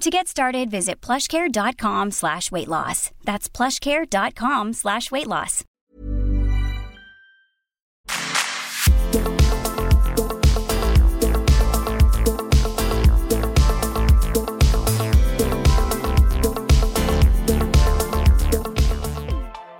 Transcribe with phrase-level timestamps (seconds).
[0.00, 3.10] To get started, visit plushcare.com slash weight loss.
[3.24, 5.64] That's plushcare.com slash weight loss.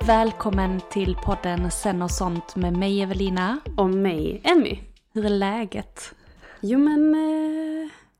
[0.06, 3.58] Välkommen till podden Sen och sånt med mig Evelina.
[3.76, 4.78] Och mig, Emmy.
[5.12, 6.14] Hur är läget?
[6.60, 7.75] Jo men eh,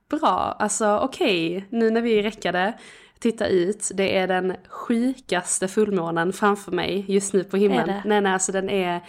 [0.08, 1.68] bra, alltså okej, okay.
[1.78, 2.74] nu när vi är räckade,
[3.18, 7.92] titta ut, det är den sjukaste fullmånen framför mig just nu på himlen.
[8.04, 9.00] Nej nej, alltså den är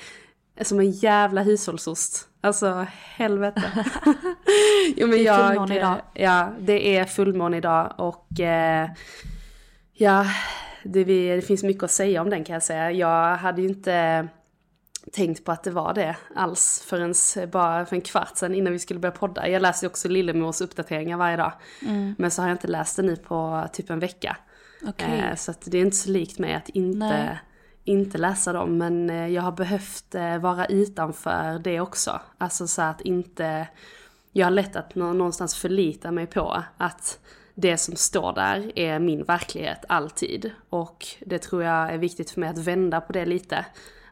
[0.62, 2.28] som en jävla hushållsost.
[2.42, 3.64] Alltså helvete.
[4.95, 6.02] jo, men det är jag, fullmåne idag.
[6.14, 8.89] Ja, det är fullmåne idag och eh,
[9.94, 10.26] ja,
[10.83, 12.92] det, det, finns mycket att säga om den kan jag säga.
[12.92, 14.27] Jag hade ju inte
[15.12, 17.14] tänkt på att det var det alls förrän
[17.52, 19.50] bara för en kvart sedan innan vi skulle börja podda.
[19.50, 21.52] Jag läser ju också Lillemors uppdateringar varje dag.
[21.82, 22.16] Mm.
[22.18, 24.38] Men så har jag inte läst det nu på typ en vecka.
[24.88, 25.20] Okay.
[25.20, 27.40] Eh, så att det är inte så likt mig att inte,
[27.84, 28.78] inte läsa dem.
[28.78, 32.22] Men eh, jag har behövt eh, vara utanför det också.
[32.38, 33.68] Alltså så att inte...
[34.32, 37.20] Jag har lätt att någonstans förlita mig på att
[37.54, 40.52] det som står där är min verklighet alltid.
[40.70, 43.66] Och det tror jag är viktigt för mig att vända på det lite.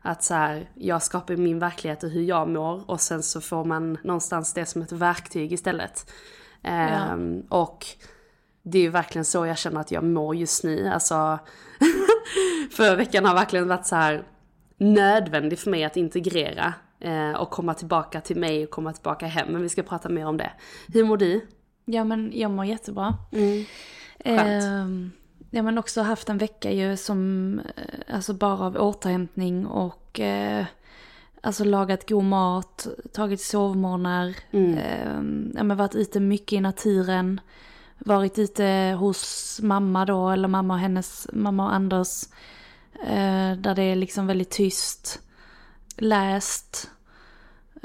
[0.06, 3.66] Att så här, jag skapar min verklighet och hur jag mår och sen så får
[3.66, 6.12] man någonstans det som ett verktyg istället.
[6.62, 6.70] Ja.
[6.70, 7.86] Ehm, och
[8.64, 10.88] det är ju verkligen så jag känner att jag mår just nu.
[10.88, 11.40] Alltså,
[12.72, 14.24] förra veckan har verkligen varit så här
[14.78, 19.48] nödvändig för mig att integrera eh, och komma tillbaka till mig och komma tillbaka hem.
[19.48, 20.52] Men vi ska prata mer om det.
[20.88, 21.48] Hur mår du?
[21.86, 23.18] Ja men jag mår jättebra.
[23.32, 23.66] Mm.
[24.20, 24.86] Eh,
[25.50, 30.66] ja men också haft en vecka ju som, eh, alltså bara av återhämtning och eh,
[31.42, 34.78] alltså lagat god mat, tagit sovmorgnar, Mm.
[34.78, 37.42] eh, ja men varit ute mycket i naturen.
[37.98, 42.24] Varit ute hos mamma då, eller mamma och hennes, mamma och Anders.
[43.06, 45.20] Eh, där det är liksom väldigt tyst.
[45.98, 46.90] Läst.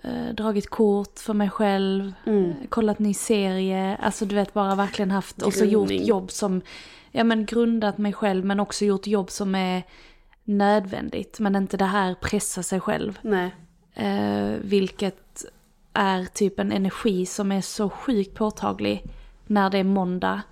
[0.03, 2.13] Eh, dragit kort för mig själv.
[2.27, 2.55] Mm.
[2.69, 6.63] kollat ny serie, alltså du vet bara verkligen haft och så gjort jobb som,
[7.11, 9.83] ja men grundat mig själv men också gjort jobb som är
[10.45, 13.19] nödvändigt men inte det här pressa sig själv.
[13.23, 13.55] Nej.
[13.95, 15.45] Eh, vilket
[15.93, 19.05] är typ en energi som är så sjukt påtaglig
[19.47, 20.43] när det är måndag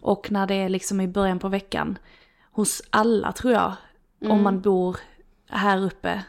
[0.00, 1.98] och när det är liksom i början på veckan.
[2.52, 3.72] Hos alla tror jag,
[4.20, 4.96] om man bor
[5.48, 6.22] här uppe.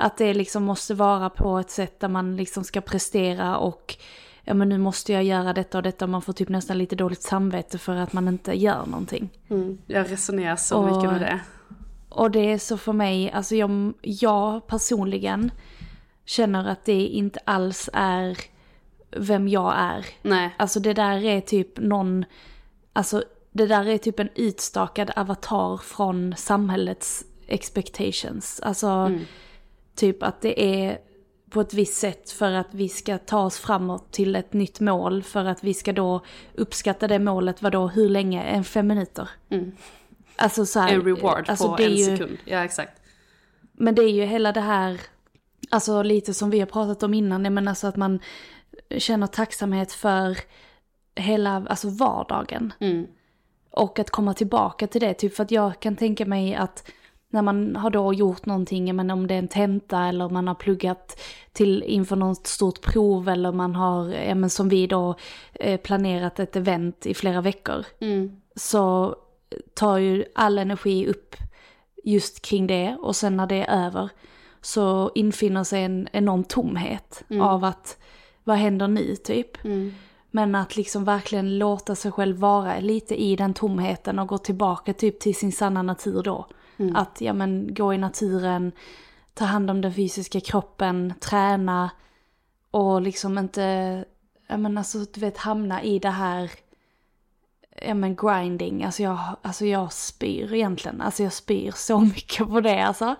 [0.00, 3.96] Att det liksom måste vara på ett sätt där man liksom ska prestera och
[4.44, 6.96] ja men nu måste jag göra detta och detta och man får typ nästan lite
[6.96, 9.28] dåligt samvete för att man inte gör någonting.
[9.50, 9.78] Mm.
[9.86, 11.40] Jag resonerar så Och- mycket med det.
[12.08, 15.50] Och det är så för mig, alltså jag, jag personligen
[16.24, 18.38] känner att det inte alls är
[19.10, 20.06] vem jag är.
[20.22, 20.54] Nej.
[20.56, 22.24] Alltså det där är typ någon,
[22.92, 28.60] alltså det där är typ en utstakad avatar från samhällets expectations.
[28.60, 29.10] Alltså
[30.00, 30.98] typ att det är
[31.50, 35.22] på ett visst sätt för att vi ska ta oss framåt till ett nytt mål
[35.22, 36.20] för att vi ska då
[36.54, 38.42] uppskatta det målet, vadå, hur länge?
[38.42, 39.28] En fem minuter?
[40.36, 42.38] Alltså så här, En reward alltså på en ju- sekund.
[42.44, 43.02] Ja exakt.
[43.72, 45.00] men det är ju hela det här,
[45.70, 48.20] alltså lite som vi har pratat om innan, men alltså att man
[48.98, 50.38] känner tacksamhet för
[51.16, 52.72] hela, alltså vardagen.
[52.80, 53.06] Mm.
[53.70, 56.90] Och att komma tillbaka till det, typ för att jag kan tänka mig att
[57.30, 60.54] när man har då gjort någonting, men om det är en tenta eller man har
[60.54, 61.20] pluggat
[61.52, 65.14] till inför något stort prov eller man har, ja, men som vi då,
[65.52, 67.84] eh, planerat ett event i flera veckor.
[68.56, 69.16] Så
[69.74, 71.36] tar ju all energi upp
[72.04, 74.08] just kring det och sen när det är över
[74.60, 77.98] så infinner sig en enorm tomhet av att
[78.44, 79.64] vad händer nu typ.
[80.30, 84.92] Men att liksom verkligen låta sig själv vara lite i den tomheten och gå tillbaka
[84.92, 86.46] typ till sin sanna natur då.
[86.94, 88.72] Att ja men gå i naturen,
[89.34, 91.90] ta hand om den fysiska kroppen, träna
[92.70, 94.04] och liksom inte,
[94.46, 96.50] ja men alltså du vet hamna i det här,
[97.82, 102.60] ja men grinding, alltså jag, alltså jag spyr egentligen, alltså jag spyr så mycket på
[102.60, 103.16] det alltså.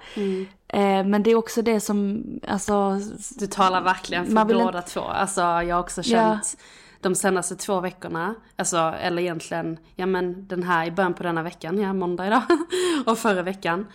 [0.69, 3.01] Eh, men det är också det som, alltså,
[3.39, 4.33] Du talar verkligen för
[4.65, 5.01] båda två.
[5.01, 6.57] Alltså jag har också känt
[7.01, 11.43] de senaste två veckorna, alltså eller egentligen, ja men den här i början på denna
[11.43, 12.43] veckan, ja måndag idag,
[13.07, 13.87] och förra veckan.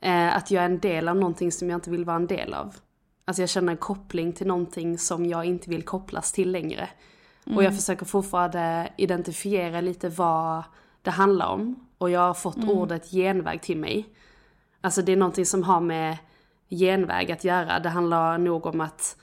[0.00, 2.54] Eh, att jag är en del av någonting som jag inte vill vara en del
[2.54, 2.74] av.
[3.24, 6.88] Alltså jag känner en koppling till någonting som jag inte vill kopplas till längre.
[7.54, 10.62] Och jag försöker fortfarande identifiera lite vad
[11.02, 11.88] det handlar om.
[11.98, 14.06] Och jag har fått ordet genväg till mig.
[14.80, 16.16] Alltså det är någonting som har med
[16.70, 17.80] genväg att göra.
[17.80, 19.16] Det handlar nog om att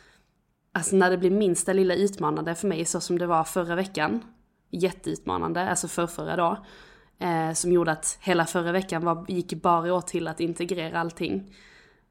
[0.71, 4.24] Alltså när det blir minsta lilla utmanande för mig, så som det var förra veckan.
[4.69, 6.66] Jätteutmanande, alltså förrförra då.
[7.25, 11.56] Eh, som gjorde att hela förra veckan var, gick bara åt till att integrera allting.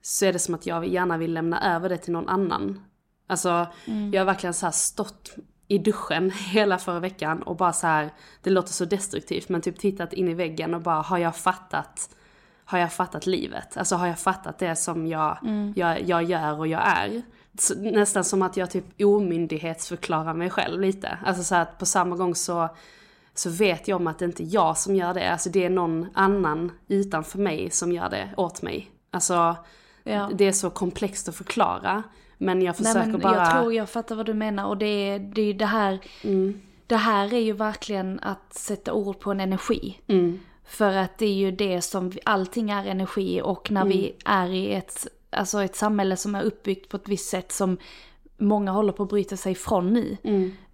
[0.03, 2.81] Så är det som att jag gärna vill lämna över det till någon annan.
[3.27, 3.67] Alltså
[4.13, 5.37] jag har verkligen så stått
[5.69, 8.11] i duschen hela förra veckan och bara så här,
[8.43, 12.11] det låter så destruktivt men typ tittat in i väggen och bara har jag fattat
[12.65, 13.77] har jag fattat livet?
[13.77, 15.39] Alltså har jag fattat det som jag,
[15.77, 17.23] jag, jag gör och jag är?
[17.77, 21.19] Nästan som att jag typ omyndighetsförklarar mig själv lite.
[21.25, 22.69] Alltså så att på samma gång så,
[23.35, 25.33] så vet jag om att det inte är jag som gör det.
[25.33, 28.91] Alltså det är någon annan utanför mig som gör det åt mig.
[29.11, 29.57] Alltså
[30.03, 30.31] Ja.
[30.35, 32.03] det är så komplext att förklara.
[32.39, 33.37] Men jag försöker Nej, men bara...
[33.37, 35.99] Jag tror jag fattar vad du menar och det är det, är det här.
[36.87, 39.99] Det här är ju verkligen att sätta ord på en energi.
[40.65, 44.73] För att det är ju det som, allting är energi och när vi är i
[44.75, 47.79] ett, alltså ett samhälle som är uppbyggt på ett visst sätt som
[48.37, 50.17] många håller på att bryta sig ifrån nu.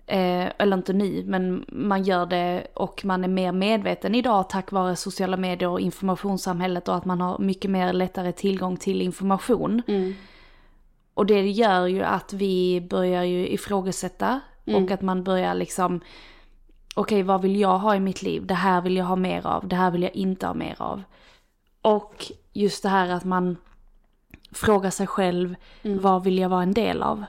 [0.07, 4.73] Eh, eller inte nu, men man gör det och man är mer medveten idag tack
[4.73, 9.83] vare sociala medier och informationssamhället och att man har mycket mer lättare tillgång till information.
[11.15, 16.01] Och det gör ju att vi börjar ju ifrågasätta och att man börjar liksom
[16.95, 18.47] okej vad vill jag ha i mitt liv?
[18.47, 21.03] Det här vill jag ha mer av, det här vill jag inte ha mer av.
[21.83, 23.57] Och just det här att man
[24.55, 27.25] frågar sig själv vad vill jag vara en del av?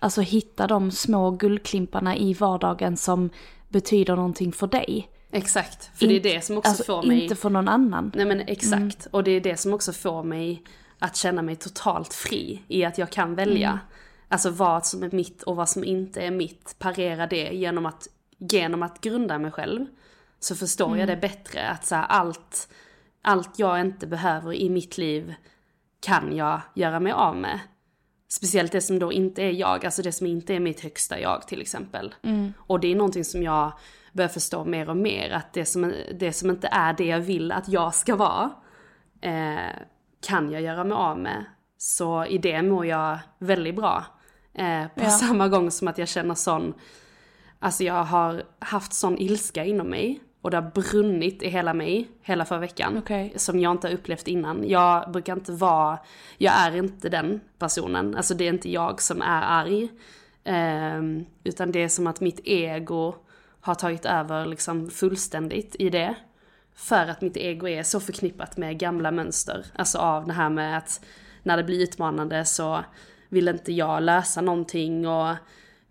[0.00, 3.30] Alltså hitta de små guldklimparna i vardagen som
[3.68, 5.08] betyder någonting för dig.
[5.30, 7.22] Exakt, för det är det som också alltså, får mig...
[7.22, 8.12] Inte för någon annan.
[8.14, 10.62] Nej men exakt, och det är det som också får mig
[10.98, 13.80] att känna mig totalt fri i att jag kan välja.
[14.28, 18.08] Alltså vad som är mitt och vad som inte är mitt, parera det genom att,
[18.38, 19.86] genom att grunda mig själv.
[20.40, 22.68] Så förstår jag det bättre, att så allt,
[23.22, 25.34] allt jag inte behöver i mitt liv
[26.06, 27.60] kan jag göra mig av med.
[28.28, 31.48] Speciellt det som då inte är jag, alltså det som inte är mitt högsta jag
[31.48, 32.14] till exempel.
[32.58, 33.72] Och det är någonting som jag
[34.12, 37.52] börjar förstå mer och mer, att det som, det som inte är det jag vill
[37.52, 38.50] att jag ska vara,
[39.20, 39.76] eh,
[40.26, 41.44] kan jag göra mig av med.
[41.78, 44.04] Så i det mår jag väldigt bra.
[44.54, 45.10] Eh, på Ja.
[45.10, 46.74] samma gång som att jag känner sån,
[47.58, 50.20] alltså jag har haft sån ilska inom mig.
[50.42, 52.98] Och det har brunnit i hela mig, hela förra veckan.
[52.98, 53.32] Okej.
[53.36, 54.68] Som jag inte har upplevt innan.
[54.68, 55.98] Jag brukar inte vara,
[56.38, 58.16] jag är inte den personen.
[58.16, 59.88] Alltså det är inte jag som är arg.
[60.44, 63.14] Ehm, utan det är som att mitt ego
[63.60, 66.14] har tagit över liksom fullständigt i det.
[66.74, 69.66] För att mitt ego är så förknippat med gamla mönster.
[69.74, 71.04] Alltså av det här med att
[71.42, 72.84] när det blir utmanande så
[73.28, 75.34] vill inte jag lösa någonting och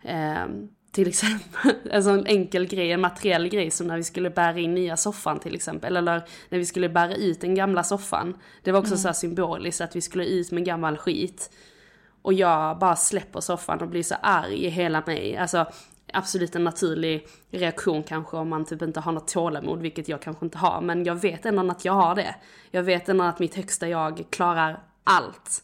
[0.03, 4.59] ehm, till exempel en sån enkel grej, en materiell grej som när vi skulle bära
[4.59, 5.97] in nya soffan till exempel.
[5.97, 8.37] Eller när vi skulle bära ut den gamla soffan.
[8.63, 11.51] Det var också så här symboliskt att vi skulle ut med gammal skit.
[12.21, 15.37] Och jag bara släpper soffan och blir så arg i hela mig.
[15.37, 15.65] Alltså
[16.13, 20.45] absolut en naturlig reaktion kanske om man typ inte har något tålamod, vilket jag kanske
[20.45, 20.81] inte har.
[20.81, 22.35] Men jag vet ändå att jag har det.
[22.71, 25.63] Jag vet ändå att mitt högsta jag klarar allt.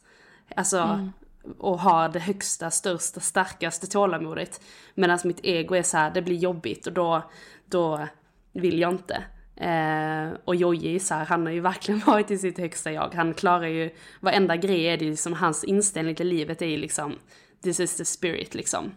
[0.56, 1.10] Alltså,
[1.58, 4.62] och har det högsta, största, starkaste tålamodet.
[4.96, 7.24] Medan mitt ego är så här, det blir jobbigt och då,
[7.66, 8.08] då
[8.54, 9.24] vill jag inte.
[9.56, 13.14] Eh, och Jojje så här, han har ju verkligen varit i sitt högsta jag.
[13.16, 13.90] Han klarar ju,
[14.20, 17.16] varenda grej är det ju som hans inställning till livet är ju liksom,
[17.64, 18.92] this is the spirit liksom.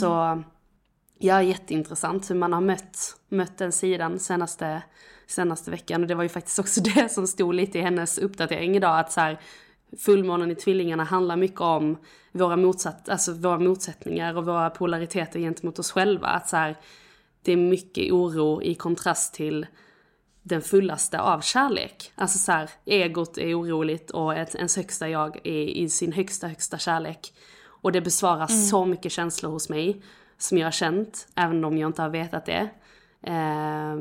[0.00, 0.42] Så,
[1.18, 4.82] ja jätteintressant hur man har mött, mött den sidan senaste
[5.26, 6.02] senaste veckan.
[6.02, 8.98] Och det var ju faktiskt också det som stod lite i hennes uppdatering idag.
[8.98, 9.40] Att så här,
[9.98, 11.96] fullmånen i tvillingarna handlar mycket om
[12.32, 16.26] våra, motsatt, alltså våra motsättningar och våra polariteter gentemot oss själva.
[16.26, 16.76] Att så här,
[17.42, 19.66] det är mycket oro i kontrast till
[20.42, 22.12] den fullaste av kärlek.
[22.14, 26.48] Alltså så här, egot är oroligt och ett, ens högsta jag är i sin högsta,
[26.48, 27.32] högsta kärlek.
[27.66, 28.62] Och det besvarar mm.
[28.62, 30.02] så mycket känslor hos mig
[30.38, 32.68] som jag har känt, även om jag inte har vetat det.
[33.22, 33.96] Eh,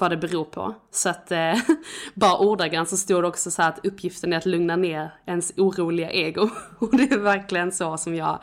[0.00, 0.74] vad det beror på.
[0.90, 1.54] Så att eh,
[2.14, 6.10] bara ordagrant så stod det också så att uppgiften är att lugna ner ens oroliga
[6.10, 6.48] ego.
[6.78, 8.38] Och det är verkligen så som jag,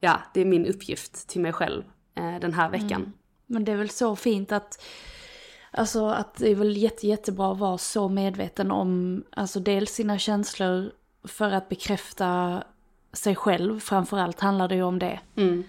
[0.00, 1.82] ja det är min uppgift till mig själv
[2.14, 3.00] eh, den här veckan.
[3.00, 3.12] Mm.
[3.46, 4.84] Men det är väl så fint att
[5.70, 10.18] Alltså att det är väl jätte, jättebra att vara så medveten om, alltså dels sina
[10.18, 10.92] känslor
[11.24, 12.62] för att bekräfta
[13.12, 15.20] sig själv, framförallt handlar det ju om det.
[15.36, 15.64] Mm.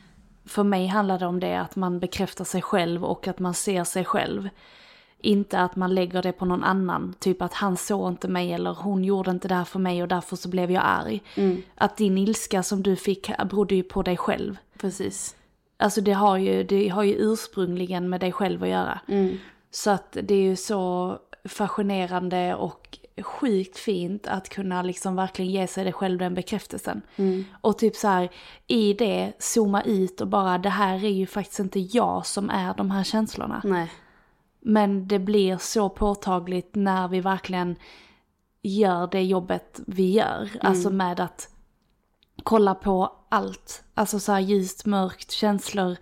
[0.45, 3.83] För mig handlar det om det, att man bekräftar sig själv och att man ser
[3.83, 4.49] sig själv.
[5.19, 8.73] Inte att man lägger det på någon annan, typ att han såg inte mig eller
[8.73, 11.23] hon gjorde inte det här för mig och därför så blev jag arg.
[11.35, 11.61] Mm.
[11.75, 14.57] Att din ilska som du fick berodde ju på dig själv.
[14.77, 15.35] Precis.
[15.77, 18.99] Alltså det har ju, det har ju ursprungligen med dig själv att göra.
[19.07, 19.37] Mm.
[19.71, 25.67] Så att det är ju så fascinerande och sjukt fint att kunna liksom verkligen ge
[25.67, 27.01] sig det själv den bekräftelsen.
[27.15, 27.45] Mm.
[27.61, 28.29] Och typ så här,
[28.67, 32.73] i det zooma ut och bara det här är ju faktiskt inte jag som är
[32.73, 33.61] de här känslorna.
[33.63, 33.91] Nej.
[34.67, 37.75] Men det blir så påtagligt när vi verkligen
[38.61, 40.41] gör det jobbet vi gör.
[40.41, 40.57] Mm.
[40.61, 41.49] Alltså med att
[42.43, 43.83] kolla på allt.
[43.93, 45.97] Alltså så här ljust, mörkt, känslor.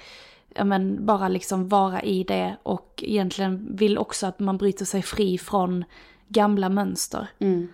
[0.63, 5.38] Men bara liksom vara i det och egentligen vill också att man bryter sig fri
[5.38, 5.86] från
[6.27, 7.27] gamla mönster.
[7.39, 7.67] Mm.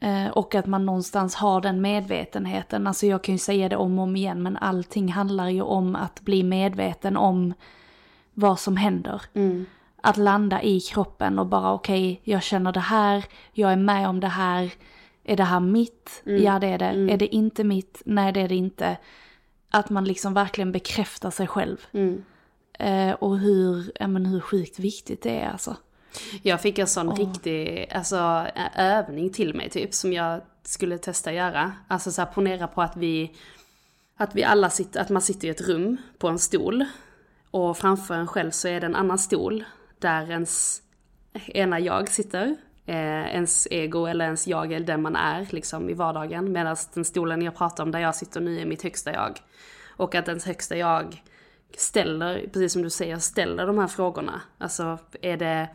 [0.00, 2.86] Eh, och att man någonstans har den medvetenheten.
[2.86, 5.96] Alltså jag kan ju säga det om och om igen men allting handlar ju om
[5.96, 7.54] att bli medveten om
[8.34, 9.22] vad som händer.
[9.34, 9.66] Mm.
[10.06, 14.08] Att landa i kroppen och bara okej, okay, jag känner det här, jag är med
[14.08, 14.72] om det här.
[15.24, 16.22] Är det här mitt?
[16.26, 16.42] Mm.
[16.42, 16.84] Ja det är det.
[16.84, 17.08] Mm.
[17.08, 18.02] Är det inte mitt?
[18.04, 18.96] Nej det är det inte.
[19.70, 21.76] Att man liksom verkligen bekräftar sig själv.
[21.92, 22.24] Mm.
[22.78, 25.76] Eh, och hur, ja, men hur sjukt viktigt det är alltså.
[26.42, 27.16] Jag fick en sån oh.
[27.16, 28.46] riktig alltså,
[28.76, 31.72] övning till mig typ som jag skulle testa göra.
[31.88, 33.34] Alltså så här, ponera på att vi,
[34.16, 36.84] att vi alla sitter, att man sitter i ett rum på en stol.
[37.50, 39.64] Och framför en själv så är det en annan stol
[39.98, 40.82] där ens
[41.46, 42.56] ena jag sitter.
[42.86, 46.52] Eh, ens ego eller ens jag eller den man är liksom i vardagen.
[46.52, 49.40] Medan den stolen jag pratar om där jag sitter nu är mitt högsta jag.
[49.96, 51.22] Och att ens högsta jag
[51.76, 54.40] ställer, precis som du säger, ställer de här frågorna.
[54.58, 55.68] Alltså är det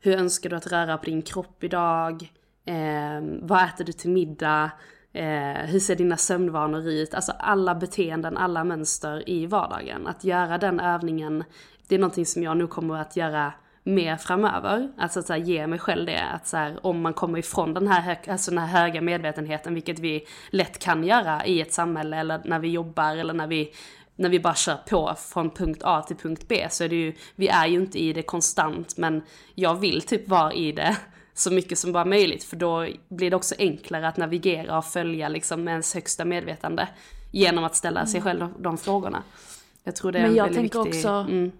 [0.00, 2.32] hur önskar du att röra på din kropp idag?
[2.64, 4.70] Eh, vad äter du till middag?
[5.12, 7.14] Eh, hur ser dina sömnvanor ut?
[7.14, 10.06] Alltså alla beteenden, alla mönster i vardagen.
[10.06, 11.44] Att göra den övningen,
[11.88, 13.52] det är någonting som jag nu kommer att göra
[13.82, 14.92] mer framöver.
[14.98, 17.88] Alltså att här, ge mig själv det, att så här, om man kommer ifrån den
[17.88, 22.40] här, alltså den här höga medvetenheten, vilket vi lätt kan göra i ett samhälle eller
[22.44, 23.72] när vi jobbar eller när vi
[24.16, 27.12] när vi bara kör på från punkt A till punkt B så är det ju,
[27.34, 29.22] vi är ju inte i det konstant men
[29.54, 30.96] jag vill typ vara i det
[31.34, 35.28] så mycket som bara möjligt för då blir det också enklare att navigera och följa
[35.28, 36.88] liksom med ens högsta medvetande
[37.30, 39.22] genom att ställa sig själv de, frågorna.
[39.84, 40.98] Jag tror det är men en jag väldigt tänker viktig...
[40.98, 41.52] också, mm.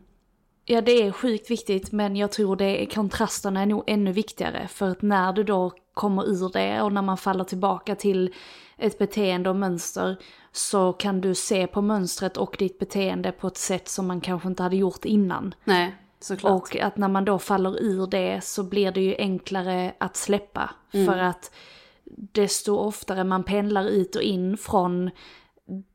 [0.71, 4.69] Ja det är sjukt viktigt men jag tror det är, kontrasterna är nog ännu viktigare.
[4.69, 8.35] För att när du då kommer ur det och när man faller tillbaka till
[8.77, 10.17] ett beteende och mönster
[10.53, 14.49] så kan du se på mönstret och ditt beteende på ett sätt som man kanske
[14.49, 15.55] inte hade gjort innan.
[15.65, 16.63] Nej, såklart.
[16.63, 20.71] Och att när man då faller ur det så blir det ju enklare att släppa.
[20.93, 21.07] Mm.
[21.07, 21.51] För att
[22.33, 25.11] desto oftare man pendlar ut och in från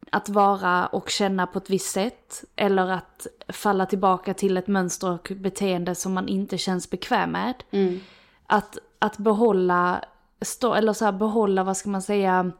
[0.09, 2.43] att vara och känna på ett visst sätt.
[2.55, 7.63] Eller att falla tillbaka till ett mönster och beteende som man inte känns bekväm med.
[7.71, 7.99] Mm.
[8.47, 10.03] Att, att behålla,
[10.41, 12.51] stå, eller så här, behålla, vad ska man säga,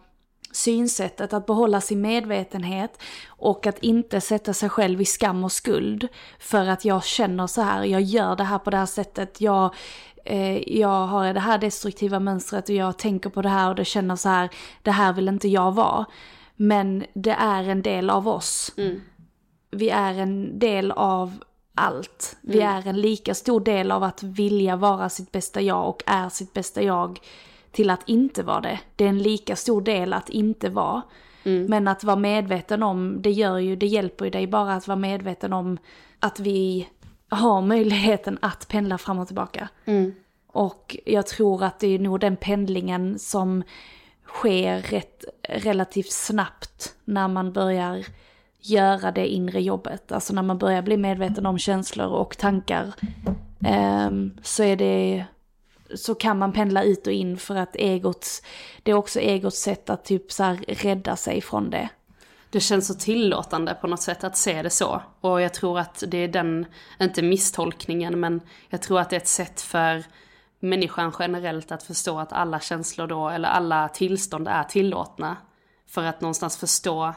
[0.52, 6.08] synsättet, att behålla sin medvetenhet och att inte sätta sig själv i skam och skuld
[6.40, 9.76] för att jag känner så här, jag gör det här på det här sättet, jag,
[10.26, 13.86] eh, jag har det här destruktiva mönstret och jag tänker på det här och det
[13.86, 14.50] känner så här,
[14.82, 16.06] det här vill inte jag vara.
[16.56, 18.72] Men det är en del av oss.
[18.78, 19.02] Mm.
[19.72, 21.44] Vi är en del av
[21.76, 22.38] allt.
[22.42, 22.76] Vi Mm.
[22.76, 26.54] är en lika stor del av att vilja vara sitt bästa jag och är sitt
[26.54, 27.20] bästa jag
[27.72, 28.80] till att inte vara det.
[28.96, 31.02] Det är en lika stor del att inte vara.
[31.44, 31.66] Mm.
[31.66, 34.96] Men att vara medveten om, det gör ju, det hjälper ju dig bara att vara
[34.96, 35.78] medveten om
[36.20, 36.88] att vi
[37.30, 39.70] har möjligheten att pendla fram och tillbaka.
[39.86, 40.14] Mm.
[40.48, 43.64] Och jag tror att det är nog den pendlingen som
[44.34, 48.06] sker rätt, relativt snabbt när man börjar
[48.60, 50.12] göra det inre jobbet.
[50.12, 52.94] Alltså när man börjar bli medveten om känslor och tankar
[54.08, 55.26] um, så är det
[55.96, 58.42] så kan man pendla ut och in för att egots,
[58.84, 61.90] det är också egots sätt att typ så här rädda sig från det.
[62.50, 65.02] Det känns så tillåtande på något sätt att se det så.
[65.22, 66.66] Och jag tror att det är den,
[67.02, 70.04] inte misstolkningen, men jag tror att det är ett sätt för
[70.64, 75.38] människan generellt att förstå att alla känslor då, eller alla tillstånd är tillåtna.
[75.88, 77.14] För att någonstans förstå,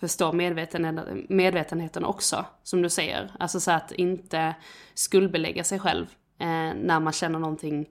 [0.00, 3.30] förstå medveten, medvetenheten också, som du säger.
[3.38, 4.54] Alltså så att inte
[4.94, 6.06] skuldbelägga sig själv
[6.38, 6.46] eh,
[6.82, 7.88] när man känner någonting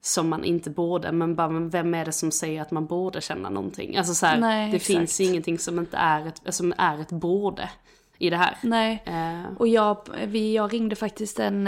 [0.00, 1.12] som man inte borde.
[1.12, 3.96] Men bara, men vem är det som säger att man borde känna någonting?
[3.96, 4.98] Alltså så här, Nej, det exakt.
[4.98, 7.70] finns ingenting som inte är ett, som är ett borde
[8.18, 8.56] i det här.
[8.62, 11.66] Nej, Eh, och jag, vi, jag ringde faktiskt en,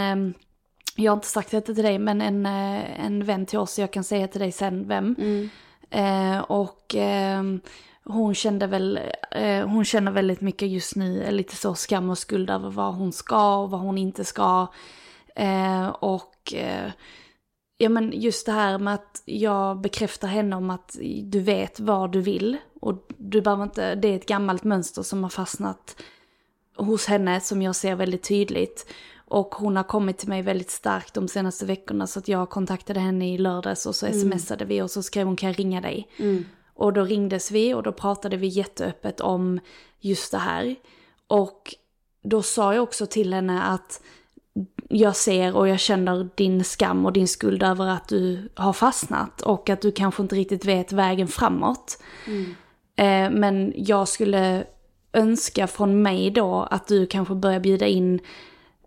[0.96, 3.90] jag har inte sagt detta till dig, men en, eh, en vän till oss, jag
[3.90, 5.16] kan säga till dig sen vem.
[5.90, 7.60] Eh, och ehm,
[8.04, 12.18] hon kände väl, eh, hon känner väldigt mycket just nu, eh, lite så skam och
[12.18, 14.66] skuld över vad hon ska och vad hon inte ska.
[15.36, 16.90] Eh, och eh,
[17.78, 22.12] ja men just det här med att jag bekräftar henne om att du vet vad
[22.12, 22.56] du vill.
[22.80, 25.96] Och du behöver inte, det är ett gammalt mönster som har fastnat
[26.76, 28.86] hos henne som jag ser väldigt tydligt.
[29.32, 33.00] Och hon har kommit till mig väldigt starkt de senaste veckorna så att jag kontaktade
[33.00, 36.08] henne i lördags och så smsade vi och så skrev hon kan jag ringa dig.
[36.74, 39.60] Och då ringdes vi och då pratade vi jätteöppet om
[40.00, 40.76] just det här.
[41.26, 41.74] Och
[42.22, 44.00] då sa jag också till henne att
[44.88, 49.42] jag ser och jag känner din skam och din skuld över att du har fastnat
[49.42, 52.02] och att du kanske inte riktigt vet vägen framåt.
[52.96, 54.64] Eh, men jag skulle
[55.12, 58.20] önska från mig då att du kanske börjar bjuda in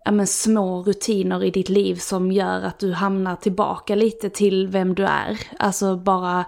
[0.06, 4.68] ja, men, små rutiner i ditt liv som gör att du hamnar tillbaka lite till
[4.68, 5.38] vem du är.
[5.58, 6.44] Alltså bara,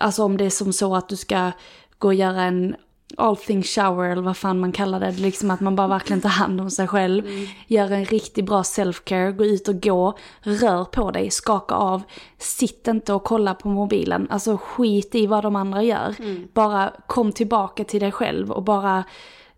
[0.00, 1.50] alltså om det är som så att du ska
[1.98, 2.76] gå och göra en
[3.16, 5.10] all things shower eller vad fan man kallar det.
[5.10, 7.24] Liksom att man bara verkligen tar hand om sig själv.
[7.66, 12.02] Gör en riktigt bra self-care, gå ut och gå, rör på dig, skaka av.
[12.38, 14.26] Sitt inte och kolla på mobilen.
[14.30, 16.14] Alltså skit i vad de andra gör.
[16.52, 19.04] Bara kom tillbaka till dig själv och bara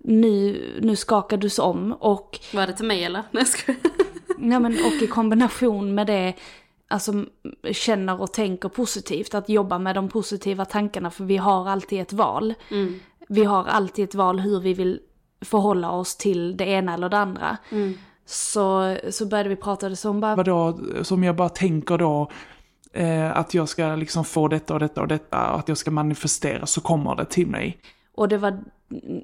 [0.05, 3.23] nu, nu skakar du om och var det till mig eller?
[3.31, 3.77] Nej, jag.
[4.53, 6.35] Ja, men, och i kombination med det,
[6.89, 7.25] alltså
[7.73, 12.13] känner och tänker positivt, att jobba med de positiva tankarna, för vi har alltid ett
[12.13, 12.55] val.
[13.29, 15.01] Vi har alltid ett val hur vi vill
[15.41, 17.57] förhålla oss till det ena eller det andra.
[18.27, 22.31] Så, så började vi prata det som bara, Vadå, som jag bara tänker då,
[22.93, 25.91] eh, att jag ska liksom få detta och detta och detta, och att jag ska
[25.91, 27.81] manifestera, så kommer det till mig.
[28.15, 28.59] Och det var,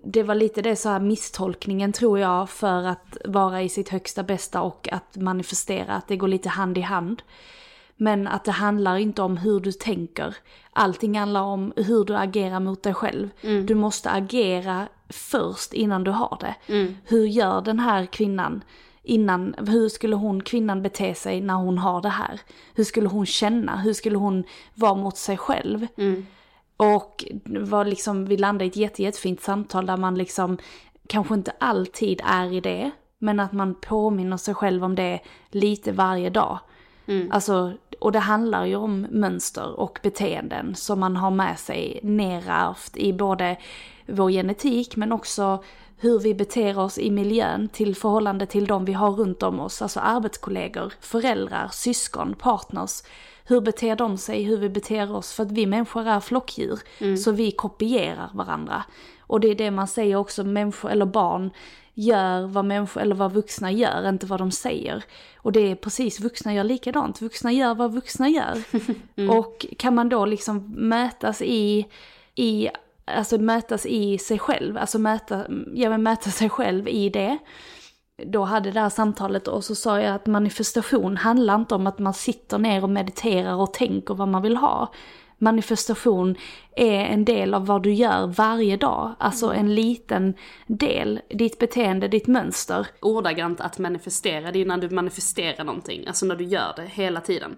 [0.04, 4.22] det var lite det så här misstolkningen tror jag för att vara i sitt högsta
[4.22, 7.22] bästa och att manifestera, att det går lite hand i hand.
[7.96, 10.36] Men att det handlar inte om hur du tänker.
[10.72, 13.28] Allting handlar om hur du agerar mot dig själv.
[13.66, 16.54] Du måste agera först innan du har det.
[17.04, 18.64] Hur gör den här kvinnan
[19.02, 22.40] innan, hur skulle hon, kvinnan bete sig när hon har det här?
[22.74, 23.76] Hur skulle hon känna?
[23.76, 25.86] Hur skulle hon vara mot sig själv?
[26.76, 30.58] Och var liksom, vi landade i ett jätte, jättefint samtal där man liksom
[31.08, 35.92] kanske inte alltid är i det, men att man påminner sig själv om det lite
[35.92, 36.58] varje dag.
[37.30, 42.96] Alltså, och det handlar ju om mönster och beteenden som man har med sig nerärvt
[42.96, 43.56] i både
[44.06, 45.64] vår genetik men också
[45.98, 49.82] hur vi beter oss i miljön till förhållande till de vi har runt om oss,
[49.82, 53.02] alltså arbetskollegor, föräldrar, syskon, partners.
[53.46, 56.78] Hur beter de sig, hur vi beter oss, för att vi människor är flockdjur,
[57.16, 58.84] så vi kopierar varandra.
[59.20, 61.50] Och det är det man säger också, människor eller barn
[61.94, 65.04] gör vad människor, eller vad vuxna gör, inte vad de säger.
[65.36, 68.62] Och det är precis, vuxna gör likadant, vuxna gör vad vuxna gör.
[69.30, 71.86] Och kan man då liksom mötas i,
[72.34, 72.68] i
[73.04, 77.38] alltså mötas i sig själv, alltså möta, ja, men möta sig själv i det.
[78.24, 81.98] Då hade det här samtalet och så sa jag att manifestation handlar inte om att
[81.98, 84.92] man sitter ner och mediterar och tänker vad man vill ha.
[85.38, 86.36] Manifestation
[86.76, 90.34] är en del av vad du gör varje dag, alltså en liten
[90.66, 92.86] del, ditt beteende, ditt mönster.
[93.00, 96.86] Ordagrant att manifestera, det är ju när du manifesterar någonting, alltså när du gör det
[96.86, 97.56] hela tiden.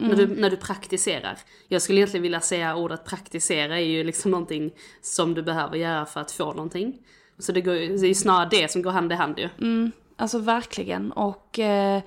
[0.00, 1.38] När, du, när du praktiserar.
[1.68, 4.70] Jag skulle egentligen vilja säga ordet praktisera är ju liksom någonting
[5.02, 6.98] som du behöver göra för att få någonting.
[7.38, 9.48] Så det, går, det är ju snarare det som går hand i hand ju.
[10.16, 11.12] Alltså verkligen.
[11.12, 12.02] Och eh,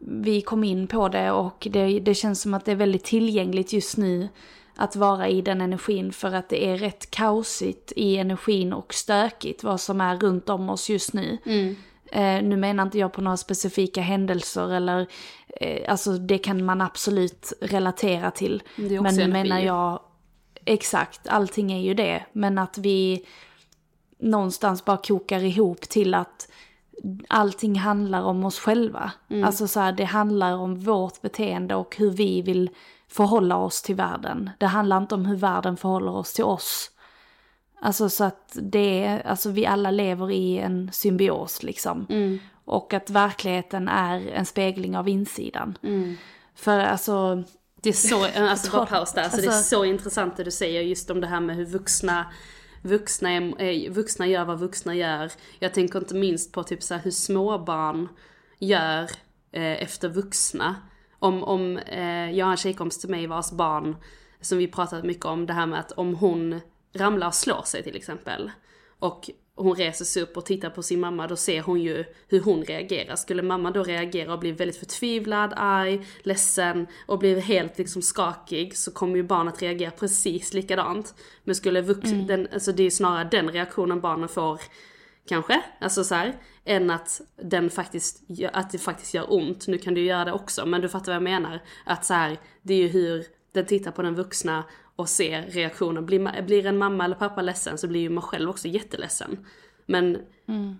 [0.00, 3.72] vi kom in på det och det, det känns som att det är väldigt tillgängligt
[3.72, 4.28] just nu
[4.76, 9.64] att vara i den energin för att det är rätt kaosigt i energin och stökigt
[9.64, 11.38] vad som är runt om oss just nu.
[12.12, 15.06] Eh, nu menar inte jag på några specifika händelser eller,
[15.60, 18.62] eh, alltså det kan man absolut relatera till.
[19.02, 20.00] Men nu menar jag,
[20.64, 22.24] exakt, allting är ju det.
[22.32, 23.26] Men att vi,
[24.20, 26.48] någonstans bara kokar ihop till att
[27.28, 29.12] allting handlar om oss själva.
[29.44, 32.70] Alltså så här, det handlar om vårt beteende och hur vi vill
[33.08, 34.50] förhålla oss till världen.
[34.58, 36.90] Det handlar inte om hur världen förhåller oss till oss.
[37.82, 42.06] Alltså så att det är, alltså vi alla lever i en symbios liksom.
[42.64, 45.78] Och att verkligheten är en spegling av insidan.
[46.54, 47.42] För alltså,
[47.82, 50.50] Det är så, alltså bara paus där, alltså, det är alltså- så intressant det du
[50.50, 52.26] säger just om det här med hur vuxna
[52.82, 55.32] Vuxna, är, eh, vuxna gör vad vuxna gör.
[55.58, 58.08] Jag tänker inte minst på typ så här hur småbarn
[58.58, 59.02] gör
[59.52, 60.76] eh, efter vuxna.
[61.18, 63.96] Om, om eh, jag har en tjejkompis till mig vars barn,
[64.40, 66.60] som vi pratat mycket om, det här med att om hon
[66.92, 68.50] ramlar och slår sig till exempel.
[68.98, 69.30] Och
[69.62, 72.64] hon reser sig upp och tittar på sin mamma, då ser hon ju hur hon
[72.64, 73.16] reagerar.
[73.16, 78.76] Skulle mamma då reagera och bli väldigt förtvivlad, arg, ledsen och bli helt liksom skakig
[78.76, 81.14] så kommer ju barnet reagera precis likadant.
[81.44, 84.60] Men skulle vux- den, alltså det är snarare den reaktionen barnen får
[85.28, 89.66] kanske, alltså så här, än att den faktiskt, att det faktiskt gör ont.
[89.66, 91.60] Nu kan ju göra det också, men du fattar vad jag menar.
[91.84, 94.64] Att så här, det är ju hur den tittar på den vuxna
[95.00, 96.06] och ser reaktionen.
[96.06, 99.46] Blir, blir en mamma eller pappa ledsen så blir ju man själv också jätteledsen.
[99.86, 100.18] Men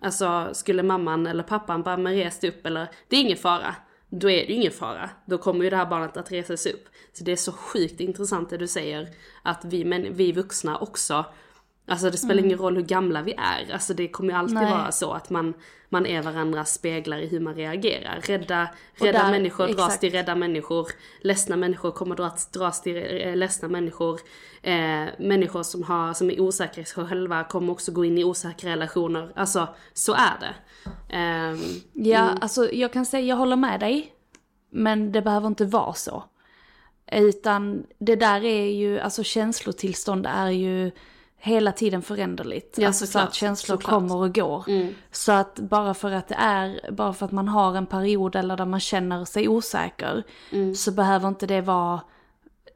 [0.03, 3.75] alltså skulle mamman eller pappan bara men rest upp eller, det är ingen fara.
[4.09, 5.11] Då är det ju ingen fara.
[5.25, 6.89] Då kommer ju det här barnet att resa sig upp.
[7.13, 9.09] Så det är så sjukt intressant det du säger.
[9.43, 11.25] Att vi, men, vi vuxna också
[11.91, 13.73] Alltså det spelar ingen roll hur gamla vi är.
[13.73, 14.71] Alltså det kommer ju alltid Nej.
[14.71, 15.55] vara så att man,
[15.89, 18.21] man är varandras speglar i hur man reagerar.
[18.23, 20.01] Rädda, rädda där- människor dras exakt.
[20.01, 20.87] till rädda människor.
[21.21, 24.21] Ledsna människor kommer dras, dras till eh, ledsna människor.
[24.63, 28.25] Eh, människor som, har, som är osäkra i sig själva kommer också gå in i
[28.25, 29.33] osäkra relationer.
[29.37, 30.55] Alltså så är det.
[31.17, 31.59] Ehm,
[31.93, 34.13] Ja, alltså jag kan säga jag håller med dig.
[34.73, 36.25] Men det behöver inte vara så.
[37.13, 40.91] Utan det där är ju, alltså känslotillstånd är ju
[41.43, 42.79] hela tiden föränderligt.
[42.79, 43.93] Ja, alltså så att känslor såklart.
[43.93, 44.09] Mm.
[44.09, 44.65] kommer och går.
[45.13, 48.57] Så att bara för att det är, bara för att man har en period eller
[48.57, 50.23] där man känner sig osäker.
[50.53, 50.75] Mm.
[50.75, 52.01] Så behöver inte det vara,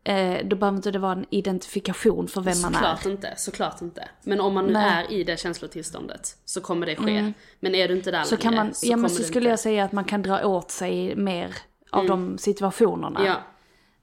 [0.05, 2.79] eh, då behöver inte det vara en identifikation för vem man är.
[2.79, 4.09] Såklart inte, såklart inte.
[4.22, 5.07] Men om man nu Nej.
[5.09, 7.33] är i det känslotillståndet så kommer det ske.
[7.61, 9.50] Men är du inte där Så kan man, så ja men så skulle inte.
[9.50, 11.55] jag säga att man kan dra åt sig mer
[11.90, 13.27] av de situationerna.
[13.27, 13.35] Ja,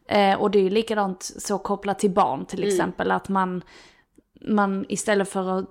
[0.07, 3.11] Eh, och det är ju likadant så kopplat till barn till exempel.
[3.11, 3.63] Att man,
[4.45, 5.67] man istället för att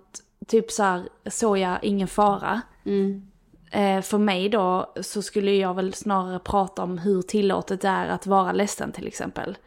[0.46, 2.60] typ så här, så jag ingen fara.
[3.70, 8.08] Eh, för mig då så skulle jag väl snarare prata om hur tillåtet det är
[8.08, 9.58] att vara ledsen till exempel.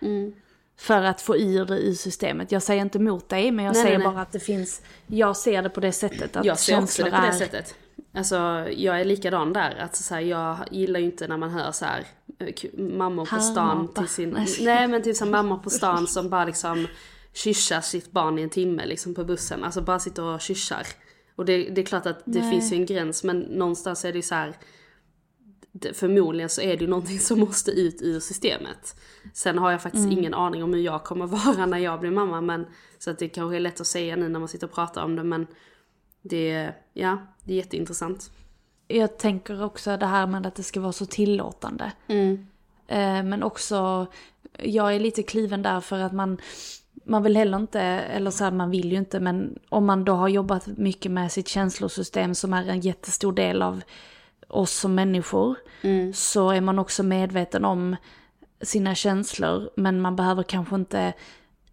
[0.78, 2.52] För att få ur det i systemet.
[2.52, 4.14] Jag säger inte emot dig men jag Nej, säger nej, nej.
[4.16, 6.36] bara att det finns, jag ser det på det sättet.
[6.36, 7.76] Att jag ser också det på det är- sättet.
[8.16, 8.36] Alltså
[8.76, 9.76] jag är likadan där.
[9.80, 12.04] Att så här, jag gillar ju inte när man hör så här
[12.40, 14.02] eh, mammor på stan Harmapa.
[14.02, 14.30] till sin...
[14.30, 14.48] Nej.
[14.62, 16.88] Nej men typ så här, mammor på stan som bara liksom
[17.34, 19.64] kyssar sitt barn i en timme liksom på bussen.
[19.64, 20.88] Alltså bara sitter och kyssar.
[21.36, 24.18] Och det, det är klart att det finns ju en gräns men någonstans är det
[24.18, 24.58] ju så här.
[25.94, 28.96] Förmodligen så är det ju någonting som måste ut ur systemet.
[29.34, 32.42] Sen har jag faktiskt ingen aning om hur jag kommer vara när jag blir mamma
[32.42, 32.66] men
[33.00, 35.16] så att det kanske är lätt att säga nu när man sitter och pratar om
[35.16, 35.48] det men
[36.22, 38.32] det, ja, det är jätteintressant.
[38.88, 41.92] Jag tänker också det här med att det ska vara så tillåtande.
[42.88, 44.08] Eh, men också,
[44.60, 46.38] jag är lite kliven där för att man,
[47.04, 50.14] man vill heller inte, eller så här, man vill ju inte, men om man då
[50.14, 53.82] har jobbat mycket med sitt känslosystem som är en jättestor del av
[54.48, 55.56] oss som människor,
[56.14, 57.96] så är man också medveten om
[58.62, 61.14] sina känslor, men man behöver kanske inte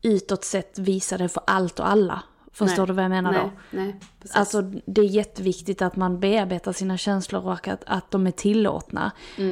[0.03, 2.23] utåt sett visa det för allt och alla.
[2.53, 2.87] Förstår Nej.
[2.87, 3.38] du vad jag menar då?
[3.38, 4.37] Nej, nej, precis.
[4.37, 9.11] Alltså det är jätteviktigt att man bearbetar sina känslor och att, att de är tillåtna.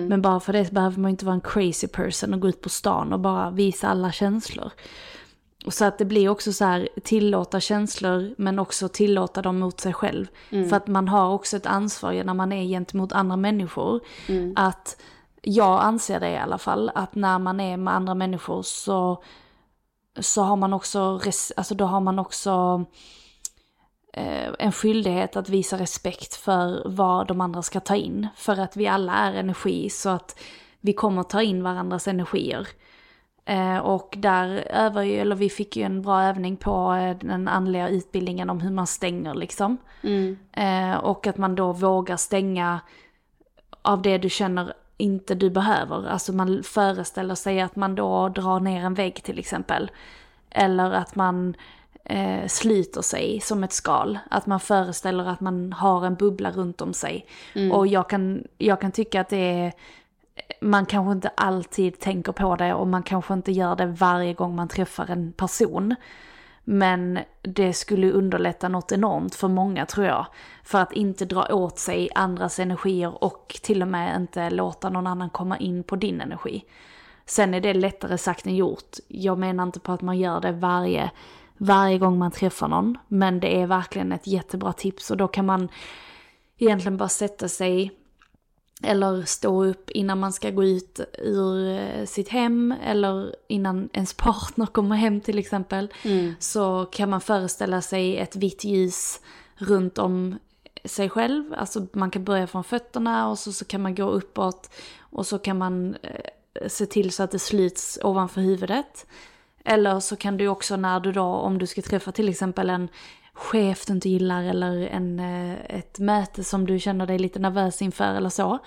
[0.08, 2.68] Men bara för det behöver man inte vara en crazy person och gå ut på
[2.68, 4.70] stan och bara visa alla känslor.
[5.68, 9.80] Och så att det blir också så här, tillåta känslor men också tillåta dem mot
[9.80, 10.26] sig själv.
[10.68, 14.00] För att man har också ett ansvar när man är gentemot andra människor.
[14.56, 14.96] Att
[15.42, 19.22] jag anser det i alla fall, att när man är med andra människor så,
[20.20, 21.20] så har man också,
[21.56, 22.84] alltså då har man också
[24.12, 28.28] eh, en skyldighet att visa respekt för vad de andra ska ta in.
[28.36, 30.38] För att vi alla är energi så att
[30.80, 32.68] vi kommer ta in varandras energier.
[33.48, 37.48] Eh, och där övar ju, eller vi fick ju en bra övning på eh, den
[37.48, 39.76] andliga utbildningen om hur man stänger liksom.
[40.52, 42.80] Eh, och att man då vågar stänga
[43.82, 46.08] av det du känner inte du behöver.
[46.08, 49.90] Alltså man föreställer sig att man då drar ner en vägg till exempel.
[50.50, 51.54] Eller att man
[52.04, 54.18] eh, sluter sig som ett skal.
[54.30, 57.26] Att man föreställer att man har en bubbla runt om sig.
[57.72, 59.72] Och jag kan, jag kan tycka att det är
[60.60, 64.56] man kanske inte alltid tänker på det och man kanske inte gör det varje gång
[64.56, 65.94] man träffar en person.
[66.64, 70.26] Men det skulle underlätta något enormt för många tror jag.
[70.64, 75.06] För att inte dra åt sig andras energier och till och med inte låta någon
[75.06, 76.64] annan komma in på din energi.
[77.26, 78.96] Sen är det lättare sagt än gjort.
[79.08, 81.10] Jag menar inte på att man gör det varje,
[81.56, 82.98] varje gång man träffar någon.
[83.08, 85.68] Men det är verkligen ett jättebra tips och då kan man
[86.58, 87.92] egentligen bara sätta sig
[88.82, 94.14] eller stå upp innan man ska gå ut ur eh, sitt hem eller innan ens
[94.16, 95.88] partner kommer hem till exempel.
[96.02, 96.34] Mm.
[96.38, 99.20] Så kan man föreställa sig ett vitt ljus
[99.56, 100.38] runt om
[100.84, 101.54] sig själv.
[101.54, 105.38] Alltså man kan börja från fötterna och så, så kan man gå uppåt och så
[105.38, 109.06] kan man eh, se till så att det slits ovanför huvudet.
[109.64, 112.88] Eller så kan du också när du då, om du ska träffa till exempel en
[113.38, 117.82] chef du inte gillar eller en, eh, ett möte som du känner dig lite nervös
[117.82, 118.58] inför eller så.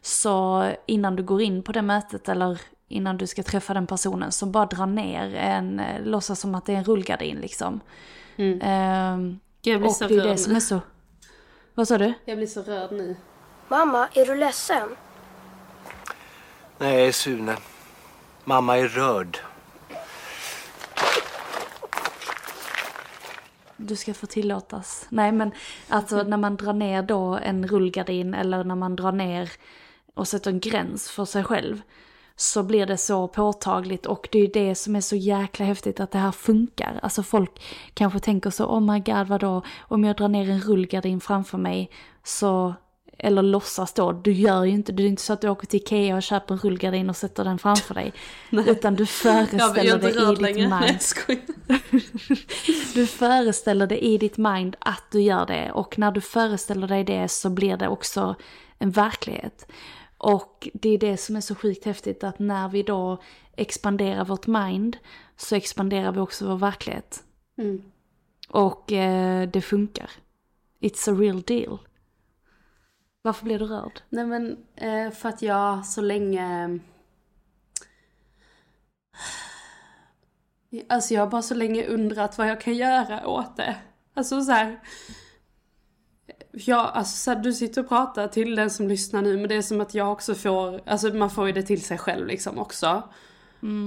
[0.00, 4.32] Så innan du går in på det mötet eller innan du ska träffa den personen
[4.32, 7.80] så bara dra ner en, eh, låtsas som att det är en rullgardin liksom.
[8.36, 8.60] Mm.
[8.62, 10.80] Ehm, Jag blir och så det är rörd det som är så...
[11.74, 12.12] Vad sa du?
[12.24, 13.16] Jag blir så rörd nu.
[13.68, 14.88] Mamma, är du ledsen?
[16.78, 17.56] Nej, Sune.
[18.44, 19.38] Mamma är rörd.
[23.76, 25.06] Du ska få tillåtas.
[25.08, 25.52] Nej men
[25.88, 29.50] alltså när man drar ner då en rullgardin eller när man drar ner
[30.14, 31.80] och sätter en gräns för sig själv.
[32.36, 36.00] Så blir det så påtagligt och det är ju det som är så jäkla häftigt
[36.00, 37.00] att det här funkar.
[37.02, 37.62] Alltså folk
[37.94, 41.90] kanske tänker så, oh my god vadå, om jag drar ner en rullgardin framför mig
[42.24, 42.74] så,
[43.18, 45.80] eller låtsas då, du gör ju inte, det är inte så att du åker till
[45.80, 48.12] Ikea och köper en rullgardin och sätter den framför dig.
[48.50, 50.68] Utan du föreställer dig i ditt mind.
[50.68, 50.98] Nej.
[52.94, 57.04] Du föreställer dig i ditt mind att du gör det och när du föreställer dig
[57.04, 58.34] det så blir det också
[58.78, 59.66] en verklighet.
[60.18, 63.22] Och det är det som är så sjukt häftigt att när vi då
[63.56, 64.96] expanderar vårt mind
[65.36, 67.22] så expanderar vi också vår verklighet.
[67.58, 67.82] Mm.
[68.48, 70.10] Och eh, det funkar.
[70.80, 71.78] It's a real deal.
[73.26, 74.00] Varför blir du rörd?
[74.08, 76.78] Nej men eh, för att jag så länge...
[80.88, 83.76] Alltså jag har bara så länge undrat vad jag kan göra åt det.
[84.14, 84.80] Alltså så här.
[86.52, 89.54] Ja, alltså så här, du sitter och pratar till den som lyssnar nu men det
[89.54, 92.58] är som att jag också får, alltså man får ju det till sig själv liksom
[92.58, 93.02] också.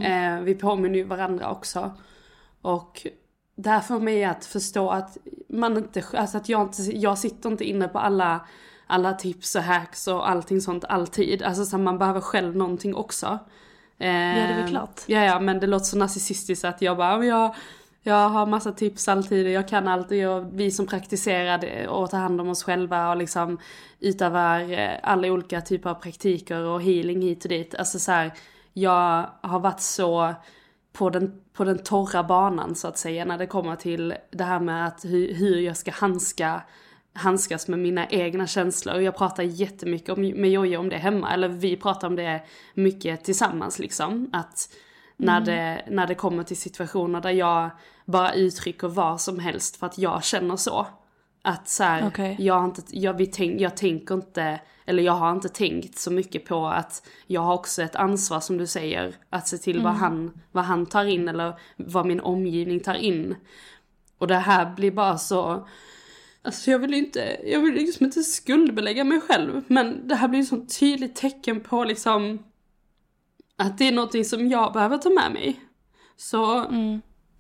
[0.04, 1.98] Eh, vi påminner ju varandra också.
[2.62, 3.08] Och
[3.56, 5.18] det här får mig att förstå att
[5.50, 8.48] man inte, alltså att jag inte, jag sitter inte inne på alla,
[8.90, 11.44] alla tips och hacks och allting sånt alltid.
[11.44, 13.40] Alltså så man behöver själv någonting också.
[13.98, 15.02] Eh, Ja, det är väl klart.
[15.06, 17.56] Ja, ja, men det låter så narcissistiskt att jag bara, "Men jag,
[18.04, 22.18] jag har massa tips alltid och jag kan alltid och vi som praktiserar och tar
[22.18, 23.58] hand om oss själva och liksom
[24.00, 27.76] utövar eh, alla olika typer av praktiker och healing hit och dit.
[27.76, 28.32] Alltså så här,
[28.74, 30.34] jag har varit så
[30.94, 34.60] på den, på den torra banan så att säga när det kommer till det här
[34.60, 36.62] med att hur, hur jag ska handska
[37.14, 39.02] handskas med mina egna känslor.
[39.02, 42.42] Jag pratar jättemycket om, med Jojje om det hemma, eller vi pratar om det
[42.74, 44.30] mycket tillsammans liksom.
[44.34, 44.70] Att
[45.18, 47.70] när, det, när det kommer till situationer där jag
[48.06, 50.88] bara uttrycker vad som helst för att jag känner så.
[51.42, 52.36] Att så här, Okej.
[52.40, 56.12] jag, har inte, jag, vi tänk, jag tänker inte, eller jag har inte tänkt så
[56.12, 59.16] mycket på att jag har också ett ansvar som du säger.
[59.30, 63.36] Att se till vad, han, vad han tar in eller vad min omgivning tar in.
[64.18, 65.68] Och det här blir bara så...
[66.42, 69.64] Alltså jag vill inte, jag vill liksom inte skuldbelägga mig själv.
[69.68, 72.44] Men det här blir ett sånt tydligt tecken på liksom
[73.56, 75.60] att det är någonting som jag behöver ta med mig.
[76.16, 76.66] Så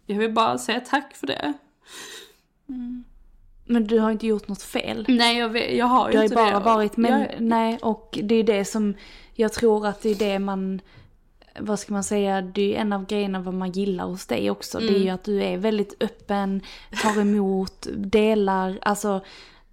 [0.05, 1.53] jag vill bara säga tack för det.
[3.65, 5.05] Men du har inte gjort något fel.
[5.09, 6.65] Nej jag, vet, jag har ju Du har ju inte bara det.
[6.65, 8.95] varit men Jag- nej och det är det som
[9.33, 10.81] jag tror att det är det man
[11.59, 14.79] vad ska man säga, det är en av grejerna vad man gillar hos dig också.
[14.79, 15.01] Det är Mm.
[15.01, 16.61] ju att du är väldigt öppen,
[17.03, 19.21] tar emot, delar, alltså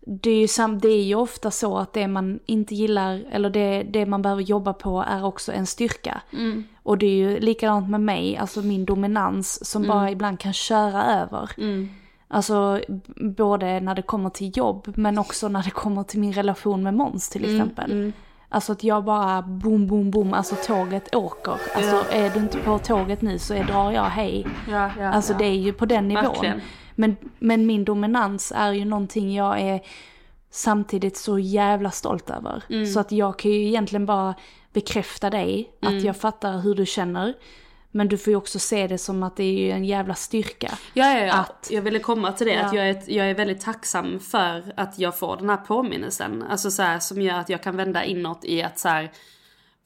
[0.09, 3.51] det är, ju sam, det är ju ofta så att det man inte gillar, eller
[3.51, 6.21] det, det man behöver jobba på är också en styrka.
[6.33, 6.65] Mm.
[6.83, 11.05] Och det är ju likadant med mig, alltså min dominans som bara ibland kan köra
[11.05, 11.51] över.
[11.59, 11.89] Mm.
[12.29, 12.81] Alltså
[13.37, 16.95] både när det kommer till jobb men också när det kommer till min relation med
[16.95, 18.13] Måns till Mm, exempel.
[18.49, 21.57] Alltså att jag bara boom, boom, boom, alltså tåget åker.
[21.75, 24.47] Alltså är du inte på tåget nu så är, drar jag hej.
[24.71, 25.39] Ja, ja, Alltså ja.
[25.39, 26.25] det är ju på den nivån.
[26.25, 26.61] Verkligen.
[26.95, 29.81] Men, men min dominans är ju någonting jag är
[30.51, 32.63] samtidigt så jävla stolt över.
[32.71, 32.87] Mm.
[32.87, 34.35] Så att jag kan ju egentligen bara
[34.73, 35.97] bekräfta dig, Mm.
[35.99, 37.35] att jag fattar hur du känner.
[37.97, 40.79] Men du får ju också se det som att det är ju en jävla styrka.
[40.95, 41.35] Ja, ja, ja.
[41.35, 42.57] Att- jag ville komma till det.
[42.65, 42.79] Att Ja.
[42.85, 46.43] jag är, jag är väldigt tacksam för att jag får den här påminnelsen.
[46.43, 49.11] Alltså så här, som gör att jag kan vända inåt i att så här,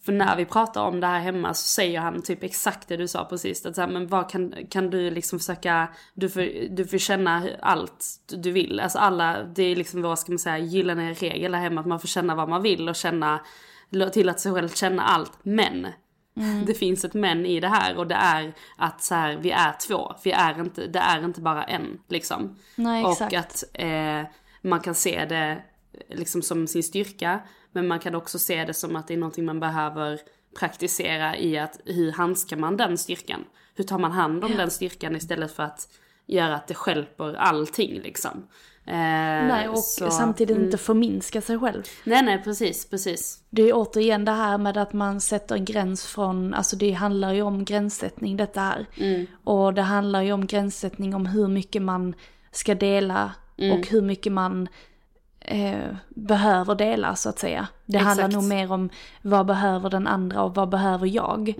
[0.04, 3.08] För när vi pratar om det här hemma så säger han typ exakt det du
[3.08, 3.66] sa precis.
[3.66, 7.48] Att så här, men vad kan, kan du liksom försöka, du får, du får känna
[7.62, 8.80] allt du vill.
[8.80, 11.80] Alltså alla, det är liksom vad ska man säga, gyllene regel här hemma.
[11.80, 13.40] Att man får känna vad man vill och känna,
[14.12, 15.32] till att sig själv känna allt.
[15.42, 15.86] Men
[16.66, 19.72] det finns ett men i det här och det är att så här, vi är
[19.72, 20.14] två.
[20.24, 22.56] Vi är inte, det är inte bara en liksom.
[22.74, 24.22] Nej, och att eh,
[24.62, 25.62] man kan se det
[26.08, 27.40] liksom som sin styrka.
[27.72, 30.20] Men man kan också se det som att det är någonting man behöver
[30.58, 33.44] praktisera i att hur handskar man den styrkan?
[33.74, 35.88] Hur tar man hand om den styrkan istället för att
[36.26, 38.48] göra att det skälper allting liksom.
[38.90, 38.96] Eh,
[39.46, 40.64] Nej, och så- samtidigt mm.
[40.64, 41.82] inte förminska sig själv.
[42.04, 43.38] Nej, nej, precis, precis.
[43.50, 47.32] Det är återigen det här med att man sätter en gräns från, alltså det handlar
[47.32, 48.86] ju om gränssättning detta här.
[49.44, 52.14] Och det handlar ju om gränssättning om hur mycket man
[52.52, 54.68] ska dela och hur mycket man
[55.50, 57.68] eh, behöver dela så att säga.
[57.86, 58.42] Det handlar Exakt.
[58.42, 58.90] nog mer om
[59.22, 61.54] vad behöver den andra och vad behöver jag.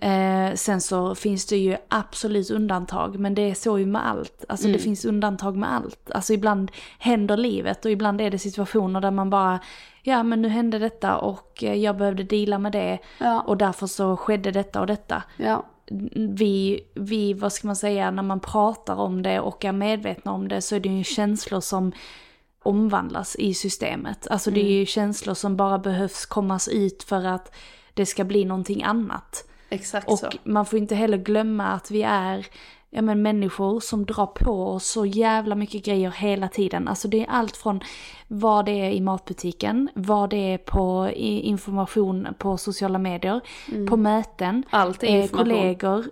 [0.00, 4.44] Eh, sen så finns det ju absolut undantag, men det är så ju med allt.
[4.48, 6.10] Alltså det finns undantag med allt.
[6.10, 9.58] Alltså ibland händer livet och ibland är det situationer där man bara,
[10.02, 12.98] ja men nu hände detta och eh, jag behövde deala med det.
[13.18, 13.40] Ja.
[13.40, 15.22] Och därför så skedde detta och detta.
[15.36, 15.66] Ja.
[16.14, 20.48] Vi, vi, vad ska man säga, när man pratar om det och är medvetna om
[20.48, 21.92] det så är det ju känslor som
[22.62, 24.26] omvandlas i systemet.
[24.30, 27.54] Alltså det är ju känslor som bara behövs kommas ut för att
[27.94, 29.44] det ska bli någonting annat.
[29.68, 30.30] Exakt Och så.
[30.44, 32.46] man får inte heller glömma att vi är
[32.90, 36.88] ja, men människor som drar på oss så jävla mycket grejer hela tiden.
[36.88, 37.80] Alltså det är allt från
[38.28, 43.40] vad det är i matbutiken, vad det är på information på sociala medier,
[43.88, 44.64] på möten, Mm.
[44.70, 46.04] Allt är eh, kollegor.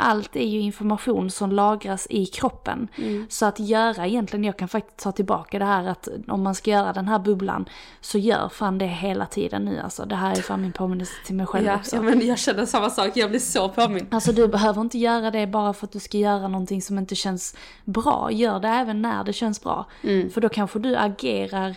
[0.00, 2.88] Allt är ju information som lagras i kroppen.
[2.98, 3.26] Mm.
[3.28, 6.70] Så att göra egentligen, jag kan faktiskt ta tillbaka det här att om man ska
[6.70, 7.68] göra den här bubblan
[8.00, 10.04] så gör fan det hela tiden nu alltså.
[10.04, 11.96] Det här är fan min påminnelse till mig själv Ja, också.
[11.96, 14.06] ja, men jag känner samma sak, jag blir så påmind.
[14.10, 17.14] Alltså du behöver inte göra det bara för att du ska göra någonting som inte
[17.14, 18.28] känns bra.
[18.32, 19.86] Gör det även när det känns bra.
[20.02, 21.76] För då kanske du agerar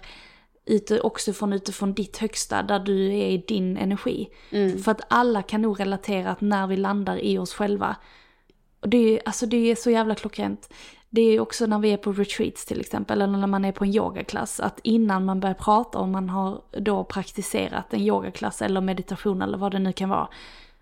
[0.65, 4.29] ute, också från, utifrån ditt högsta, där du är i din energi.
[4.83, 7.95] För att alla kan nog relatera att när vi landar i oss själva.
[8.79, 10.73] Och det är, alltså det är så jävla klockrent.
[11.09, 13.83] Det är också när vi är på retreats till exempel, eller när man är på
[13.83, 18.81] en yogaklass, att innan man börjar prata om man har då praktiserat en yogaklass eller
[18.81, 20.27] meditation eller vad det nu kan vara.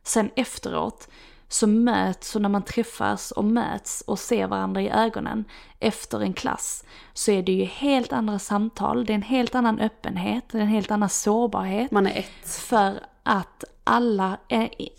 [0.04, 1.10] Sen efteråt
[1.51, 5.45] så möts, och när man träffas och möts och ser varandra i ögonen
[5.79, 6.83] efter en klass
[7.13, 10.61] så är det ju helt andra samtal, det är en helt annan öppenhet, det är
[10.61, 11.91] en helt annan sårbarhet.
[11.91, 12.49] Man är ett.
[12.49, 14.37] För att alla,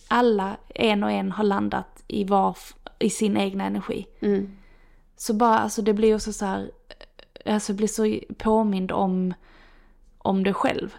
[0.08, 2.56] alla en och en har landat i, var,
[2.98, 4.06] i sin egna energi.
[5.16, 6.70] Så bara, alltså det blir också så här,
[7.46, 9.34] alltså blir så påmind om,
[10.18, 10.96] om det själv.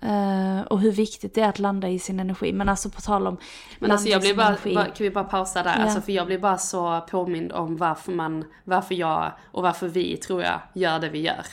[0.00, 2.52] Eh, och hur viktigt det är att landa i sin energi.
[2.52, 3.36] Men alltså på tal om
[3.78, 5.74] Men alltså jag blir bara, bara, kan vi bara pausa där?
[5.78, 5.82] Ja.
[5.82, 10.16] Alltså för jag blir bara så påmind om varför man, varför jag och varför vi
[10.16, 11.46] tror jag gör det vi gör.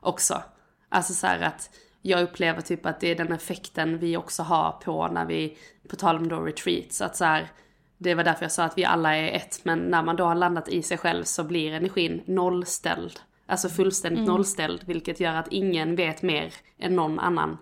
[0.00, 0.42] Också.
[0.88, 1.70] Alltså så att
[2.02, 5.56] jag upplever typ att det är den effekten vi också har på när vi,
[5.88, 7.50] på tal om då retreats, att så här,
[7.98, 10.34] det var därför jag sa att vi alla är ett, men när man då har
[10.34, 13.20] landat i sig själv så blir energin nollställd.
[13.46, 14.32] Alltså fullständigt Mm.
[14.34, 17.58] nollställd, vilket gör att ingen vet mer än någon annan.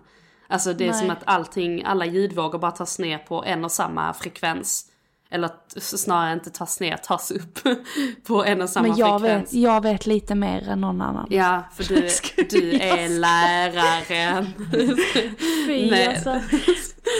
[0.47, 0.99] Alltså det är Nej.
[0.99, 4.87] som att allting, alla ljudvågor bara tas ner på en och samma frekvens.
[5.29, 7.59] Eller snarare inte tas ner, tas upp
[8.27, 9.53] på en och samma Men jag frekvens.
[9.53, 11.27] vet, jag vet lite mer än någon annan.
[11.29, 11.95] Ja, för du,
[12.49, 14.45] du är läraren.
[15.67, 16.07] Fy, Nej.
[16.07, 16.39] alltså.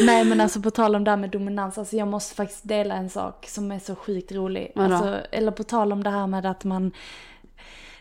[0.06, 2.95] Nej men alltså på tal om det här med dominans, alltså jag måste faktiskt dela
[2.95, 4.71] en sak som är så sjukt rolig.
[4.76, 6.91] Alltså, eller på tal om det här med att man,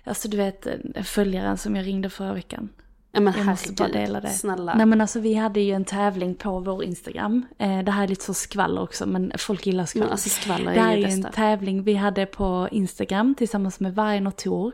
[0.04, 0.66] alltså du vet
[1.04, 2.68] följaren som jag ringde förra veckan.
[3.12, 4.28] Ja, men Jag måste bara dela det.
[4.28, 4.74] Snälla.
[4.74, 7.46] Nej men alltså vi hade ju en tävling på vår Instagram.
[7.58, 10.06] Eh, det här är lite så skvaller också men folk gillar skvaller.
[10.06, 11.36] Men alltså skvaller är det här är ju en bästa.
[11.36, 14.72] tävling vi hade på Instagram tillsammans med Vargen och Tor.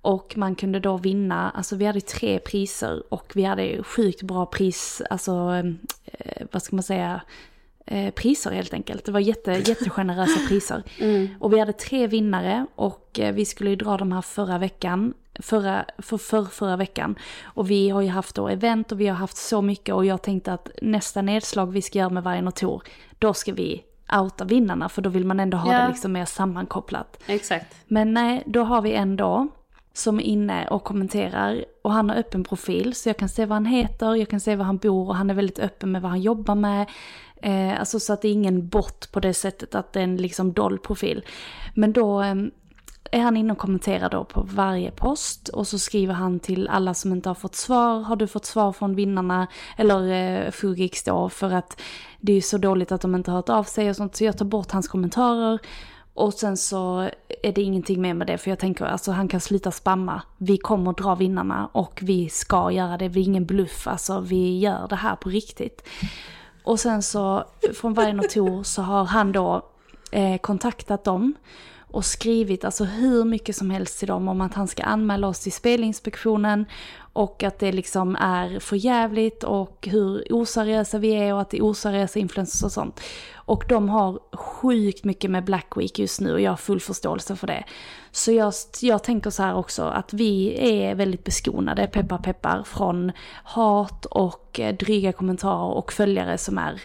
[0.00, 4.46] Och man kunde då vinna, alltså vi hade tre priser och vi hade sjukt bra
[4.46, 5.62] pris, alltså
[6.04, 7.20] eh, vad ska man säga,
[7.90, 9.04] eh, priser helt enkelt.
[9.04, 10.82] Det var jätte, jättegenerösa priser.
[11.40, 15.14] Och vi hade tre vinnare och eh, vi skulle ju dra de här förra veckan,
[15.40, 17.18] förra, för, för förra veckan.
[17.44, 20.22] Och vi har ju haft då event och vi har haft så mycket och jag
[20.22, 22.82] tänkte att nästa nedslag vi ska göra med Vargen och Tor,
[23.18, 23.84] då ska vi
[24.18, 25.80] outa vinnarna för då vill man ändå ha Ja.
[25.82, 27.22] det liksom mer sammankopplat.
[27.26, 27.76] Exakt.
[27.86, 29.48] Men nej, då har vi en då
[29.92, 33.56] som är inne och kommenterar och han har öppen profil så jag kan se vad
[33.56, 36.10] han heter, jag kan se var han bor och han är väldigt öppen med vad
[36.10, 36.86] han jobbar med.
[37.42, 40.16] Eh, alltså så att det är ingen bot på det sättet att det är en
[40.16, 41.24] liksom dold profil.
[41.74, 42.34] Men då eh,
[43.10, 46.94] är han inne och kommenterar då på varje post och så skriver han till alla
[46.94, 48.00] som inte har fått svar.
[48.00, 49.46] Har du fått svar från vinnarna?
[49.76, 51.80] Eller eh, Fugix då för att
[52.20, 54.16] det är så dåligt att de inte har hört av sig och sånt.
[54.16, 55.58] Så jag tar bort hans kommentarer.
[56.18, 57.10] Och sen så
[57.42, 60.22] är det ingenting mer med det för jag tänker alltså han kan sluta spamma.
[60.38, 63.08] Vi kommer dra vinnarna och vi ska göra det.
[63.08, 65.88] Vi är ingen bluff alltså vi gör det här på riktigt.
[66.64, 67.44] Och sen så
[67.74, 69.66] från varje och Tor så har han då
[70.12, 71.34] eh, kontaktat dem
[71.90, 75.40] och skrivit alltså hur mycket som helst till dem om att han ska anmäla oss
[75.40, 76.66] till Spelinspektionen
[77.12, 81.58] och att det liksom är för jävligt och hur oseriösa vi är och att det
[81.58, 83.00] är oseriösa influencers och sånt.
[83.48, 87.36] Och de har sjukt mycket med Black Week just nu och jag har full förståelse
[87.36, 87.64] för det.
[88.10, 93.12] Så jag, jag tänker så här också att vi är väldigt beskonade, peppar peppar, från
[93.44, 96.82] hat och eh, dryga kommentarer och följare som är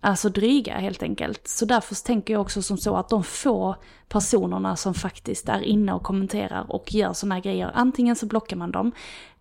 [0.00, 1.48] alltså dryga helt enkelt.
[1.48, 3.76] Så därför tänker jag också som så att de få
[4.08, 8.56] personerna som faktiskt är inne och kommenterar och gör sådana här grejer, antingen så blockar
[8.56, 8.92] man dem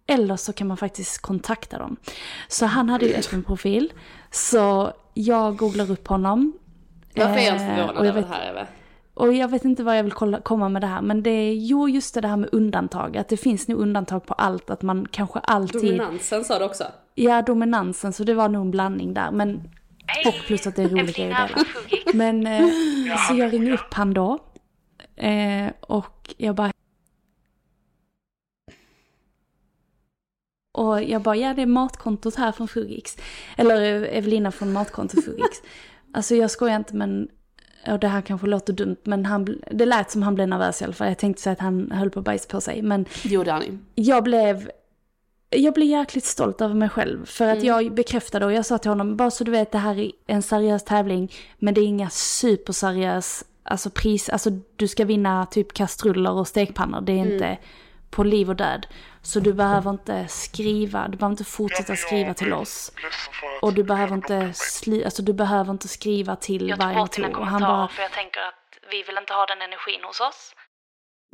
[0.07, 1.95] eller så kan man faktiskt kontakta dem.
[2.47, 3.93] Så han hade ju öppen profil,
[4.31, 6.53] så jag googlar upp honom.
[7.15, 8.67] Varför är jag inte Eh, förvånad över det här Eve?
[9.13, 11.53] och jag vet inte vad jag vill kolla, komma med det här, men det är
[11.53, 13.17] jo just det här med undantag.
[13.17, 15.81] Att det finns nog undantag på allt, att man kanske alltid...
[15.81, 16.83] Dominansen sa du också.
[17.15, 19.31] Ja, dominansen, så det var nog en blandning där.
[19.31, 19.69] Men,
[20.25, 21.65] och plus att det är roligt grejer att dela.
[22.13, 22.67] Men eh,
[23.27, 24.39] så jag ringer upp han då.
[25.15, 26.71] Eh, och jag bara...
[30.71, 33.17] Och jag bara, ja det är matkontot här från Fugix.
[33.57, 35.61] Eller eh, Evelina från matkontot Fugix.
[36.15, 37.27] alltså jag skojar inte men,
[37.87, 40.85] och det här kanske låter dumt men han, det lät som han blev nervös i
[40.85, 41.07] alla fall.
[41.07, 42.81] Jag tänkte säga att han höll på att bajsa på sig.
[42.81, 43.77] Men Det gjorde han ju.
[43.95, 44.69] jag blev,
[45.49, 47.25] jag blev jäkligt stolt över mig själv.
[47.25, 47.65] För att Mm.
[47.67, 50.41] jag bekräftade och jag sa till honom, bara så du vet det här är en
[50.41, 51.31] seriös tävling.
[51.59, 57.01] Men det är inga superseriös, alltså pris, alltså du ska vinna typ kastruller och stekpannor.
[57.01, 57.33] Det är Mm.
[57.33, 57.57] inte
[58.09, 58.87] på liv och död.
[59.25, 62.91] Så du behöver inte skriva, du behöver inte fortsätta skriva till oss.
[63.61, 67.27] Och du behöver inte sli, alltså du behöver inte skriva till Jag varje bort dina
[67.27, 67.39] motor.
[67.39, 70.19] Och han kommentarer bara, för jag tänker att vi vill inte ha den energin hos
[70.19, 70.55] oss.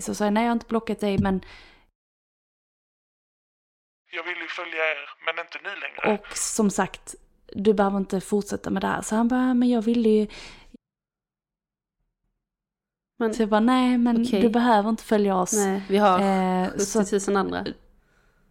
[0.01, 1.41] så sa jag, nej jag har inte blockat dig men
[4.11, 6.19] Jag vill ju följa er, men inte nu längre.
[6.19, 7.15] Och som sagt,
[7.53, 9.01] du behöver inte fortsätta med det här.
[9.01, 10.27] Så han bara, men jag ville ju...
[13.21, 14.41] Men, Så jag bara, nej men Okej.
[14.41, 15.53] du behöver inte följa oss.
[15.53, 17.65] nej, vi har Eh, 70 så, 000 andra.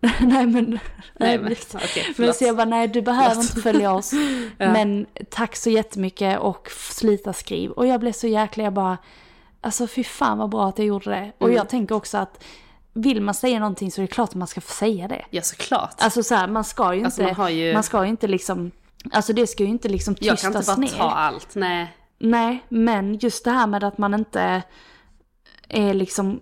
[0.21, 0.79] nej men...
[1.19, 3.45] Nej, men okej, men så jag bara, nej du behöver Förlåt.
[3.51, 4.13] inte följa oss.
[4.59, 4.73] Ja.
[4.73, 7.71] Men tack så jättemycket och sluta skriv.
[7.71, 8.99] Och jag blev så jäkla, jag bara,
[9.61, 11.33] alltså fy fan vad bra att jag gjorde det.
[11.39, 11.57] Och Mm.
[11.57, 12.45] jag tänker också att
[12.93, 15.25] vill man säga någonting så är det klart att man ska få säga det.
[15.31, 15.95] Ja, såklart.
[15.99, 18.27] Alltså så här, man ska ju Alltså, inte, man har ju- man ska ju inte
[18.27, 18.71] liksom,
[19.13, 21.11] alltså det ska ju inte liksom jag tystas kan inte bara ner.
[21.11, 21.97] ta allt, nej.
[22.21, 24.63] Nej, men just det här med att man inte
[25.69, 26.41] är liksom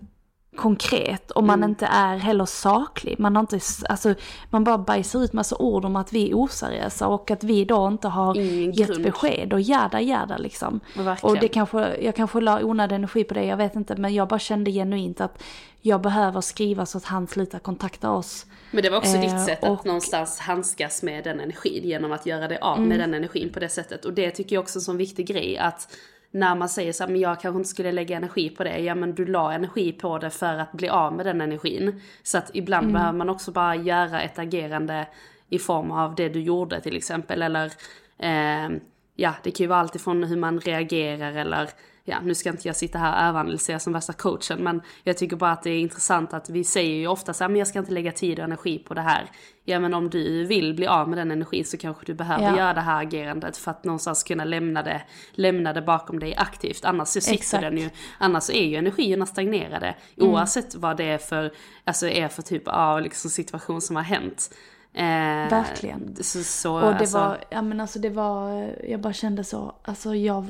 [0.58, 1.70] konkret och man Mm.
[1.70, 3.18] inte är heller saklig.
[3.18, 4.14] Man har inte, alltså
[4.50, 7.88] man bara bajsar ut massa ord om att vi är oseriösa och att vi då
[7.88, 9.02] inte har Ingen gett grund.
[9.04, 10.80] besked och jada jada liksom.
[10.96, 11.34] Verkligen.
[11.34, 14.28] Och det kanske, jag kanske la onödig energi på det, jag vet inte, men jag
[14.28, 15.42] bara kände genuint att
[15.80, 18.46] jag behöver skriva så att han slutar kontakta oss.
[18.70, 22.12] Men det var också Eh, ditt sätt att och- någonstans handskas med den energin genom
[22.12, 24.04] att göra det av med den energin på det sättet.
[24.04, 25.88] Och det tycker jag också är en sån viktig grej att
[26.30, 28.78] när man säger så här, men jag kanske inte skulle lägga energi på det.
[28.78, 32.00] Ja men du la energi på det för att bli av med den energin.
[32.22, 35.06] Så att ibland behöver man också bara göra ett agerande
[35.48, 37.42] i form av det du gjorde till exempel.
[37.42, 37.72] Eller
[38.18, 38.78] eh,
[39.16, 41.70] ja, det kan ju vara allt ifrån hur man reagerar eller
[42.08, 45.36] ja, nu ska inte jag sitta här och överanalysera som värsta coachen, men jag tycker
[45.36, 47.78] bara att det är intressant att vi säger ju ofta så här, men jag ska
[47.78, 49.30] inte lägga tid och energi på det här.
[49.64, 52.56] Ja, men om du vill bli av med den energin så kanske du behöver Ja.
[52.56, 55.02] göra det här agerandet för att någonstans kunna lämna det,
[55.32, 56.84] lämna det bakom dig aktivt.
[56.84, 57.62] Annars så sitter Exakt.
[57.62, 59.94] den ju, annars så är ju energierna stagnerade.
[60.16, 61.52] Oavsett vad det är för,
[61.84, 64.54] alltså är för typ av liksom situation som har hänt.
[64.94, 65.04] Eh,
[65.50, 66.16] Verkligen.
[66.20, 69.74] Så, så, Och det alltså, var, ja men alltså det var, jag bara kände så,
[69.84, 70.46] alltså jag,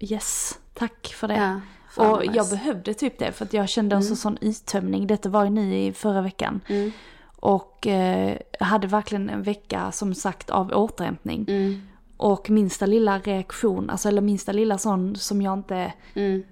[0.00, 1.60] yes, tack för det.
[1.96, 2.56] Ja, och jag nice.
[2.56, 5.06] behövde typ det för att jag kände en så sån uttömning.
[5.06, 6.60] Detta var ju nu i förra veckan.
[6.68, 6.92] Mm.
[7.36, 11.44] Och eh, hade verkligen en vecka som sagt av återhämtning.
[11.48, 11.82] Mm.
[12.16, 16.42] Och minsta lilla reaktion, alltså eller minsta lilla sån som jag inte Mm.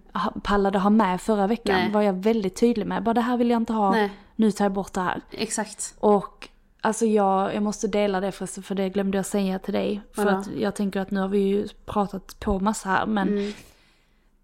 [0.43, 1.91] pallade ha med förra veckan Nej.
[1.91, 3.03] var jag väldigt tydlig med.
[3.03, 4.11] Bara det här vill jag inte ha, Nej.
[4.37, 5.21] nu tar jag bort det här.
[5.31, 5.95] Exakt.
[6.01, 6.49] Och
[6.81, 10.01] alltså jag, jag måste dela det förresten för det glömde jag säga till dig.
[10.15, 10.37] För Vadå?
[10.39, 13.53] att jag tänker att nu har vi ju pratat på massa här men Mm.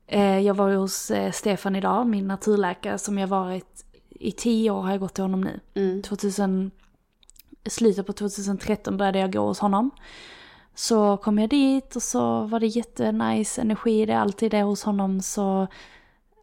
[0.07, 4.83] Eh, jag var hos eh, Stefan idag, min naturläkare som jag varit i tio år
[4.83, 5.61] har jag gått till honom nu.
[5.75, 6.03] Mm.
[6.03, 6.71] 2000,
[7.67, 9.91] slutet på 2013 började jag gå hos honom.
[10.75, 14.83] Så kom jag dit och så var det jättenice energi, det är alltid det hos
[14.83, 15.63] honom så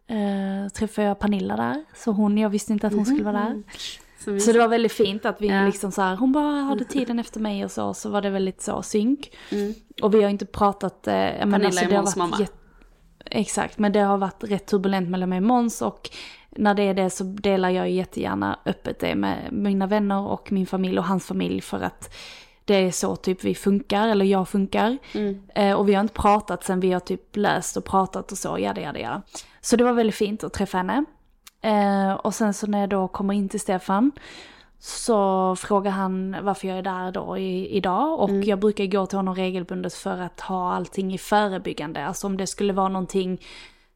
[0.06, 1.84] eh, träffade jag Pernilla där.
[1.96, 3.62] Så hon, jag visste inte att hon skulle vara där.
[4.24, 5.66] Så, Så det var väldigt fint att vi Ja.
[5.66, 8.62] liksom så här, hon bara hade tiden efter mig och så, så var det väldigt
[8.62, 9.36] så synk.
[9.50, 9.74] Mm.
[10.02, 12.40] Och vi har inte pratat, eh, men Pernilla alltså är det har Måns varit mamma.
[12.40, 12.54] jätte-
[13.30, 16.10] Exakt, men det har varit rätt turbulent mellan mig och Måns och
[16.50, 20.66] när det är det så delar jag jättegärna öppet det med mina vänner och min
[20.66, 22.14] familj och hans familj för att
[22.64, 24.98] det är så typ vi funkar, eller jag funkar.
[25.14, 25.42] Mm.
[25.54, 28.58] Eh, och vi har inte pratat sen vi har typ läst och pratat och så,
[28.58, 29.22] jada jada jada.
[29.60, 31.04] Så det var väldigt fint att träffa henne.
[31.60, 34.12] Eh, och sen så när jag då kommer in till Stefan
[34.78, 39.18] så frågar han varför jag är där då i, idag och jag brukar gå till
[39.18, 42.06] honom regelbundet för att ha allting i förebyggande.
[42.06, 43.40] Alltså om det skulle vara någonting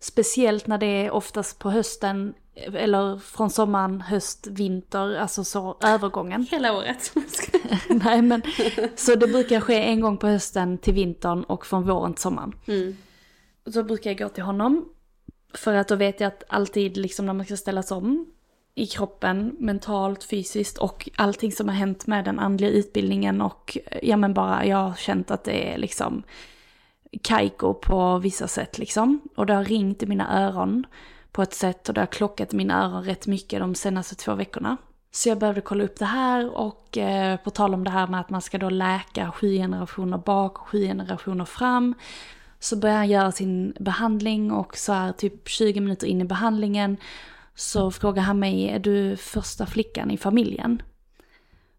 [0.01, 2.35] speciellt när det är oftast på hösten
[2.75, 6.47] eller från sommaren, höst, vinter, alltså så övergången.
[6.51, 7.13] Hela året.
[7.89, 8.43] Nej men,
[8.97, 12.53] så det brukar ske en gång på hösten till vintern och från våren till sommaren.
[12.67, 12.97] Mm.
[13.73, 14.89] Så brukar jag gå till honom.
[15.55, 18.27] För att då vet jag att alltid liksom när man ska ställas om
[18.79, 23.99] i kroppen, mentalt, fysiskt och allting som har hänt med den andliga utbildningen och eh,
[24.03, 26.23] ja men bara jag har känt att det är liksom
[27.23, 29.21] kajko på vissa sätt liksom.
[29.35, 30.87] Och det har ringt i mina öron
[31.33, 34.35] på ett sätt och det har klockat i mina öron rätt mycket de senaste två
[34.35, 34.77] veckorna.
[35.11, 38.21] Så jag behövde kolla upp det här och eh, på tal om det här med
[38.21, 41.95] att man ska då läka sju generationer bak och sju generationer fram.
[42.61, 46.97] Så börjar han göra sin behandling och så här typ 20 minuter in i behandlingen
[47.59, 50.83] så frågar han mig, är du första flickan i familjen?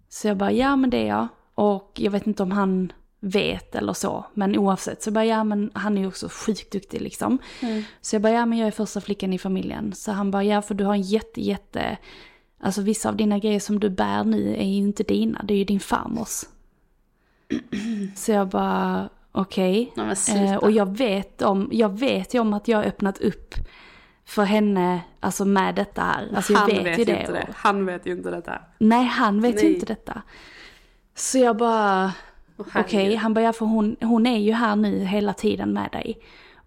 [0.10, 1.28] Så jag bara, ja men det är jag.
[1.56, 5.04] Och jag vet inte om han vet eller så, men oavsett.
[5.04, 7.38] Så jag bara, ja men han är ju också sjukt duktig liksom.
[8.02, 9.94] Så jag bara, ja men jag är första flickan i familjen.
[9.94, 11.98] Så han bara, ja för du har en jätte, jätte,
[12.60, 15.58] alltså vissa av dina grejer som du bär nu är ju inte dina, det är
[15.58, 16.44] ju din farmors.
[18.16, 19.94] Så jag bara, okej.
[20.16, 20.44] Sluta.
[20.44, 23.56] Eh, och jag vet, om, jag vet ju om att jag har öppnat upp
[24.30, 26.30] för henne, alltså med detta här.
[26.36, 27.20] Alltså jag Han vet, vet ju ju det.
[27.20, 27.48] inte det.
[27.56, 28.62] Han vet ju inte detta.
[28.78, 29.74] Nej, han vet ju Nej.
[29.74, 30.22] inte detta.
[31.16, 32.14] Så jag bara,
[32.58, 33.18] okej, herregud.
[33.18, 36.20] han bara, ja, för hon, hon är ju här nu hela tiden med dig.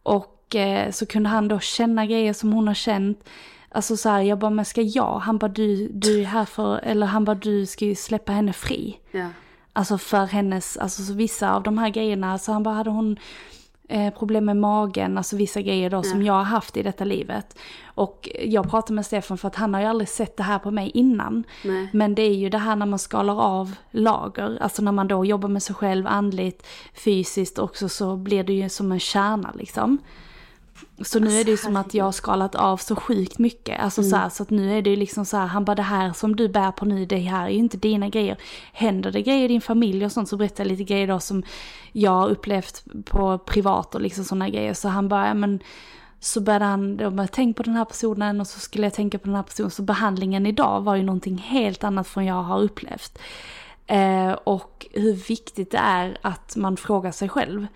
[0.02, 3.28] Och eh, så kunde han då känna grejer som hon har känt.
[3.68, 5.18] Alltså så här, jag bara, men ska jag?
[5.18, 8.52] Han bara, du, du är här för, eller han bara, du ska ju släppa henne
[8.52, 8.98] fri.
[9.10, 9.28] Ja.
[9.72, 13.16] Alltså för hennes, alltså så vissa av de här grejerna, så han bara, hade hon
[13.92, 17.58] eh, problem med magen, alltså vissa grejer då som jag har haft i detta livet.
[17.84, 20.70] Och jag pratade med Stefan för att han har ju aldrig sett det här på
[20.70, 21.44] mig innan.
[21.64, 21.88] Nej.
[21.92, 25.24] Men det är ju det här när man skalar av lager, alltså när man då
[25.24, 29.98] jobbar med sig själv andligt, fysiskt också så blir det ju som en kärna liksom.
[31.00, 33.80] Så nu är det ju som att jag har skalat av så sjukt mycket.
[33.80, 35.82] Alltså så, här, så att nu är det ju liksom så här, han bara det
[35.82, 38.36] här som du bär på nu, det här är ju inte dina grejer.
[38.72, 41.42] Händer det grejer i din familj och sånt så berättar jag lite grejer då som
[41.92, 44.74] jag har upplevt på privat och liksom sådana grejer.
[44.74, 45.60] Så han bara, ja men
[46.20, 49.18] så började han, då bara, tänk på den här personen och så skulle jag tänka
[49.18, 49.70] på den här personen.
[49.70, 53.18] Så behandlingen idag var ju någonting helt annat från jag har upplevt.
[53.86, 57.66] Eh, och hur viktigt det är att man frågar sig själv.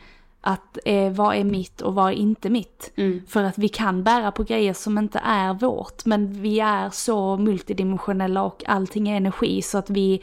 [0.48, 2.92] Att eh, vad är mitt och vad är inte mitt?
[3.28, 6.04] För att vi kan bära på grejer som inte är vårt.
[6.04, 10.22] Men vi är så multidimensionella och allting är energi så att vi,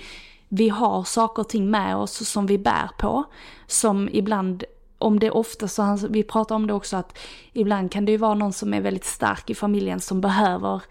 [0.50, 3.24] vi har saker och ting med oss som vi bär på.
[3.68, 4.64] Som ibland,
[4.98, 7.18] om det är ofta så, han, vi pratar om det också att
[7.54, 10.82] ibland kan det ju vara någon som är väldigt stark i familjen som behöver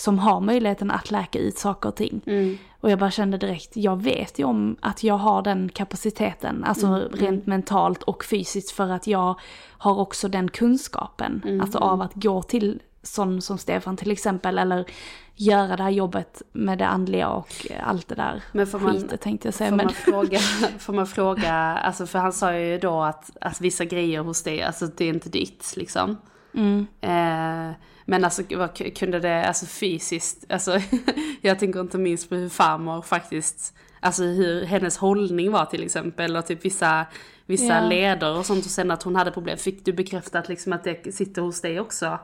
[0.00, 2.20] som har möjligheten att läka ut saker och ting.
[2.80, 7.08] Och jag bara kände direkt, jag vet ju om att jag har den kapaciteten, alltså
[7.12, 9.40] rent mentalt och fysiskt för att jag
[9.78, 11.60] har också den kunskapen.
[11.62, 14.84] Alltså av att gå till sån som Stefan till exempel, eller
[15.34, 19.20] göra det här jobbet med det andliga och allt det där Men får man- skitet
[19.20, 19.70] tänkte jag säga.
[19.70, 20.38] Får Men, man fråga,
[20.78, 24.62] får man fråga, alltså för han sa ju då att, att vissa grejer hos dig,
[24.62, 26.16] alltså det är inte ditt liksom.
[26.54, 26.86] Mm.
[27.00, 27.74] Eh,
[28.10, 30.78] men alltså vad, kunde det, alltså fysiskt, alltså
[31.40, 36.36] jag tänker inte minst på hur farmor faktiskt, alltså hur hennes hållning var till exempel
[36.36, 37.06] och typ vissa,
[37.46, 37.88] vissa Ja.
[37.88, 39.58] leder och sånt och sen att hon hade problem.
[39.58, 42.18] Fick du bekräftat liksom att det sitter hos dig också?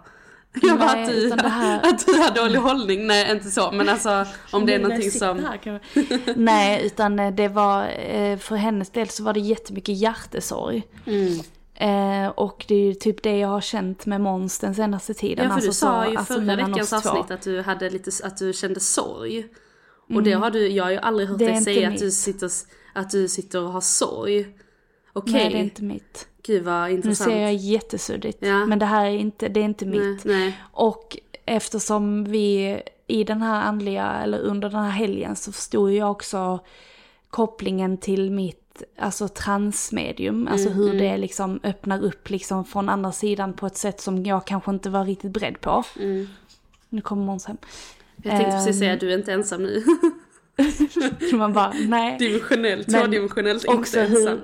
[0.63, 4.27] Jag bara att du, här- att du har dålig hållning, nej inte så men alltså
[4.53, 5.39] om det är någonting som...
[5.45, 5.81] här
[6.37, 10.83] Nej, utan eh, det var, eh, för hennes del så var det jättemycket hjärtesorg.
[11.07, 11.39] Mm.
[11.75, 15.45] Eh, och det är ju typ det jag har känt med Måns den senaste tiden.
[15.45, 18.11] Ja för alltså du sa så- ju alltså förra veckans avsnitt att du hade lite,
[18.25, 19.47] att du kände sorg.
[20.15, 22.51] Och det har du, jag har ju aldrig hört Det dig säga att du, sitter,
[22.95, 24.47] att du sitter och har sorg.
[25.13, 26.29] Okej, Nej, det är inte mitt.
[26.43, 27.31] gud vad Nu intressant.
[27.31, 28.39] ser jag jättesuddigt.
[28.41, 28.67] Ja.
[28.67, 30.25] Men det här är inte, det är inte nej, mitt.
[30.25, 30.61] nej.
[30.73, 36.11] Och eftersom vi i den här andliga, eller under den här helgen så förstod jag
[36.11, 36.59] också
[37.31, 38.64] kopplingen till mitt
[38.99, 40.99] alltså transmedium, alltså Mm, hur mm.
[41.03, 44.91] det liksom öppnar upp liksom från andra sidan på ett sätt som jag kanske inte
[44.91, 45.85] var riktigt beredd på.
[46.01, 46.29] Mm.
[46.89, 47.57] Nu kommer Måns hem.
[48.23, 49.85] Jag tänkte precis Ehm, säga du är inte ensam nu.
[51.33, 52.17] Man bara, nej.
[52.19, 54.41] Dimensionellt, Men tvådimensionellt, också inte hur- ensam.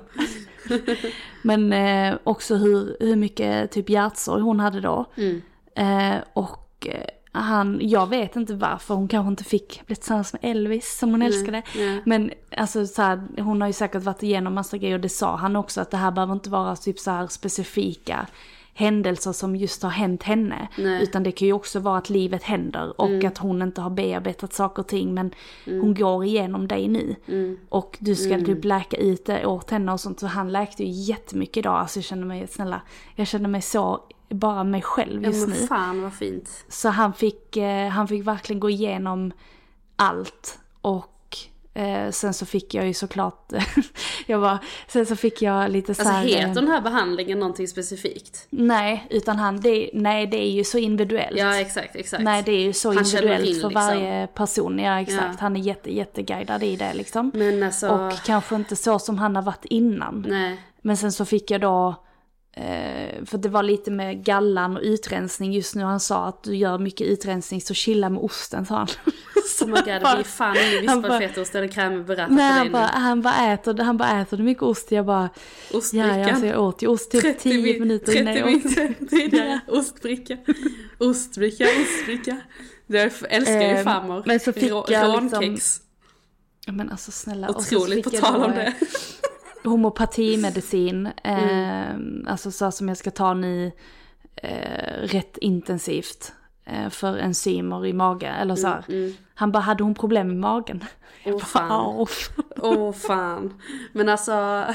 [1.43, 5.05] Men eh, också hur, hur mycket typ hjärtsorg hon hade då.
[5.17, 5.41] Mm.
[5.75, 10.39] Eh, och eh, han, jag vet inte varför hon kanske inte fick bli tillsammans med
[10.51, 11.61] Elvis som hon Nej, älskade.
[11.77, 12.01] nej.
[12.05, 15.35] Men alltså så här, hon har ju säkert varit igenom massa grejer och det sa
[15.35, 18.27] han också att det här behöver inte vara typ så här specifika
[18.73, 20.67] händelser som just har hänt henne.
[20.77, 21.03] Nej.
[21.03, 23.27] Utan det kan ju också vara att livet händer och Mm.
[23.27, 25.31] att hon inte har bearbetat saker och ting men
[25.65, 27.15] hon går igenom dig nu.
[27.27, 27.57] Mm.
[27.69, 28.45] Och du ska Mm.
[28.45, 30.19] typ läka ut det åt henne och sånt.
[30.19, 31.75] Så han läkte ju jättemycket idag.
[31.79, 32.81] Alltså jag känner mig, snälla,
[33.15, 33.99] jag känner mig så,
[34.31, 35.53] bara mig själv Ja just nu.
[35.67, 36.49] fan vad fint.
[36.69, 39.31] Så han fick, eh, han fick verkligen gå igenom
[39.95, 40.59] allt.
[40.81, 41.37] Och
[41.73, 43.51] eh, sen så fick jag ju såklart,
[44.27, 47.67] jag bara, sen så fick jag lite så Alltså heter eh, den här behandlingen någonting
[47.67, 48.47] specifikt?
[48.49, 51.37] Nej, utan han, det, nej det är ju så individuellt.
[51.37, 52.23] Ja exakt, exakt.
[52.23, 53.73] Nej det är ju så Han individuellt in, för liksom.
[53.73, 54.79] varje person.
[54.79, 55.35] Ja exakt, Ja.
[55.39, 57.31] han är jätte, jätteguidad i det liksom.
[57.33, 60.25] Men alltså, Och kanske inte så som han har varit innan.
[60.29, 60.61] nej.
[60.83, 61.95] Men sen så fick jag då,
[62.53, 65.83] eh, för det var lite med gallan och utrensning just nu.
[65.83, 68.87] Han sa att du gör mycket utrensning så chilla med osten sa han.
[69.61, 73.21] Oh my god, det blir fan ingen vispafetaost eller crème Nej för han bara, han
[73.21, 74.91] bara äter, han bara äter du mycket ost?
[74.91, 75.29] Jag bara,
[75.73, 76.19] Ostbrickan.
[76.19, 78.63] ja alltså jag åt ju ost typ 10 min- minuter innan 30 jag åt.
[78.63, 79.59] minuter tidigare.
[79.67, 80.37] Ostbricka.
[80.97, 82.37] Ostbricka, ostbricka.
[82.87, 84.23] Därför älskar ju Ehm, farmor.
[84.25, 85.79] men så fick jag liksom-
[86.67, 87.49] Men alltså snälla.
[87.49, 88.73] Otroligt, på jag tal om det.
[89.63, 91.09] Homopatimedicin.
[91.23, 92.23] Mm.
[92.25, 93.71] Eh, alltså så som jag ska ta nu
[94.35, 96.33] eh, rätt intensivt.
[96.65, 98.33] Eh, för enzymer i magen.
[98.35, 98.67] Eller så.
[98.67, 99.13] Mm, mm.
[99.33, 100.83] Han bara, hade hon problem med magen?
[101.25, 101.71] Åh fan.
[101.71, 102.09] Åh.
[102.57, 103.61] Åh fan.
[103.93, 104.31] Men alltså.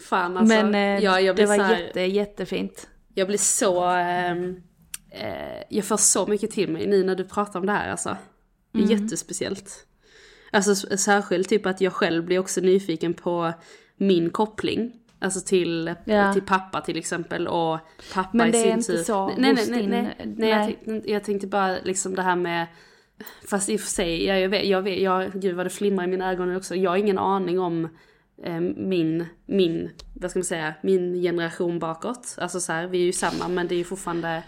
[0.00, 0.54] fan alltså.
[0.54, 2.88] Men eh, ja, jag det var här, jätte, jättefint.
[3.14, 3.84] Jag blir så...
[3.84, 4.62] ehm,
[5.10, 8.16] eh, jag får så mycket till mig nu när du pratar om det här alltså.
[8.74, 8.90] Mm.
[8.90, 9.85] jättespeciellt.
[10.56, 13.52] Alltså särskilt typ att jag själv blir också nyfiken på
[13.96, 14.92] min koppling.
[15.18, 16.32] Alltså till, Ja.
[16.32, 17.78] till pappa till exempel och
[18.14, 19.02] pappa Men i det är sin inte tur.
[19.02, 22.66] så Nej, nej, nej, nej, nej, jag, tänkte, jag tänkte bara liksom det här med
[23.50, 26.04] Fast i och för sig, jag, jag vet, jag vet, jag, gud vad det flimmar
[26.04, 26.74] i mina ögon också.
[26.74, 27.88] Jag har ingen aning om
[28.44, 32.36] eh, min, min, vad ska man säga, min generation bakåt.
[32.40, 34.42] Alltså så här, vi är ju samma men det är ju fortfarande,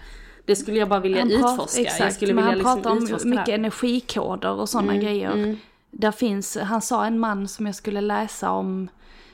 [0.45, 1.81] det skulle jag bara vilja Han pratar- utforska.
[1.81, 3.55] Exakt, jag skulle men vilja han liksom pratar om mycket här.
[3.55, 5.33] energikoder och sådana Mm, grejer.
[5.33, 5.57] mm.
[5.91, 8.89] Där finns, han sa en man som jag skulle läsa om,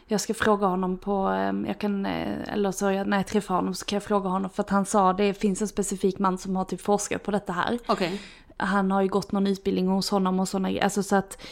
[0.06, 3.54] jag ska fråga honom på, eh, jag kan, eh, eller så jag, när jag träffar
[3.54, 6.38] honom så kan jag fråga honom för att han sa det finns en specifik man
[6.38, 7.78] som har typ forskat på detta här.
[7.86, 8.20] Okej.
[8.56, 10.80] Han har ju gått någon utbildning hos honom och sådana.
[10.82, 11.42] Alltså så att,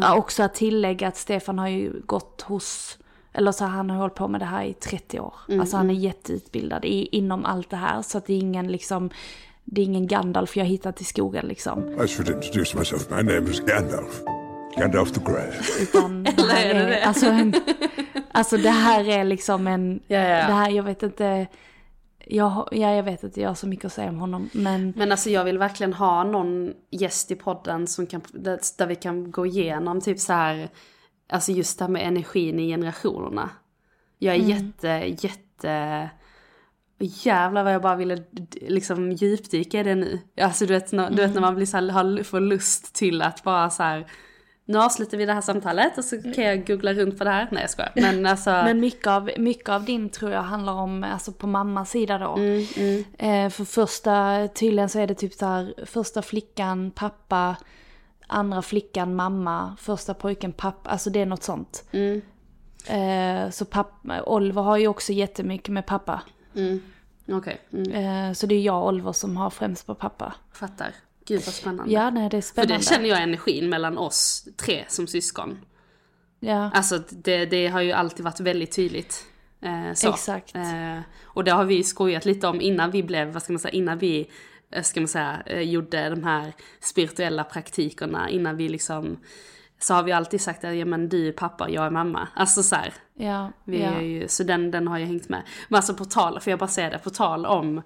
[0.00, 2.98] ja, också att tillägga att Stefan har ju gått hos,
[3.32, 5.34] eller så han har hållit på med det här i 30 år.
[5.48, 6.02] Mm, alltså han är mm.
[6.02, 8.02] jätteutbildad i, inom allt det här.
[8.02, 9.10] Så att det är ingen liksom,
[9.72, 12.02] det är ingen Gandalf jag hittat i skogen liksom.
[12.04, 13.10] I should introduce myself.
[13.10, 14.20] My name is Gandalf.
[14.76, 15.50] Gandalf the Grey.
[15.82, 17.04] Utan det här Eller är det är, det?
[17.04, 17.54] alltså, en,
[18.32, 20.46] alltså det här är liksom en, Ja, ja.
[20.46, 21.46] det här, jag vet inte,
[22.26, 24.48] jag, ja, jag vet inte, jag har så mycket att säga om honom.
[24.52, 28.86] Men Men alltså jag vill verkligen ha någon gäst i podden som kan, där, där
[28.86, 30.68] vi kan gå igenom typ så här,
[31.28, 33.50] alltså just det här med energin i generationerna.
[34.18, 34.50] Jag är Mm.
[34.50, 34.88] jätte,
[35.26, 36.10] jätte,
[37.00, 38.18] jävlar vad jag bara ville
[38.60, 40.18] liksom djupdyka i det nu.
[40.40, 43.22] Alltså du vet, när, du vet när man blir så här, har, får lust till
[43.22, 44.06] att bara så här,
[44.64, 47.48] nu avslutar vi det här samtalet och så kan jag googla runt på det här.
[47.50, 47.92] Nej jag skojar.
[47.94, 48.50] Men alltså.
[48.50, 52.36] Men mycket av, mycket av din tror jag handlar om, alltså på mammas sida då.
[52.36, 57.56] Mm, Eh, för första, tydligen så är det typ så här, första flickan pappa,
[58.26, 61.84] andra flickan mamma, första pojken pappa, alltså det är något sånt.
[61.92, 62.22] Mm.
[62.86, 66.22] Eh, så pappa, Oliver har ju också jättemycket med pappa.
[66.54, 66.80] Mm.
[67.28, 67.92] Okej, mm.
[67.92, 70.34] Eh, så det är jag och Oliver som har främst på pappa.
[70.52, 70.94] fattar.
[71.24, 71.92] Gud vad spännande.
[71.92, 72.76] Ja, nej det är För spännande.
[72.76, 75.58] det känner jag energin mellan oss tre som syskon.
[76.40, 79.26] Ja, Alltså det, det har ju alltid varit väldigt tydligt.
[79.60, 80.08] Eh, så.
[80.10, 80.54] Exakt.
[80.54, 83.72] Eh, och det har vi skojat lite om innan vi blev, vad ska man säga,
[83.72, 84.30] innan vi,
[84.82, 89.18] ska man säga, gjorde de här spirituella praktikerna, innan vi liksom,
[89.78, 92.28] så har vi alltid sagt att ja men du är pappa, jag är mamma.
[92.34, 92.94] Alltså så här.
[93.20, 93.90] Ja, Vi ja.
[93.90, 95.42] är ju, så den, den har jag hängt med.
[95.68, 97.82] Men alltså på tal, för jag bara säga det, på tal om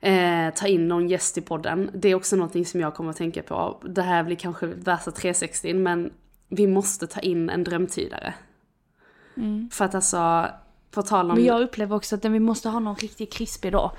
[0.00, 1.90] eh, ta in någon gäst i podden.
[1.94, 3.82] Det är också någonting som jag kommer att tänka på.
[3.84, 6.12] Det här blir kanske värsta 360 men
[6.48, 8.34] vi måste ta in en drömtydare.
[9.70, 10.46] För att alltså,
[10.90, 11.30] på tal om...
[11.30, 11.36] Mm.
[11.36, 13.92] Men jag upplever också att vi måste ha någon riktigt krispig då.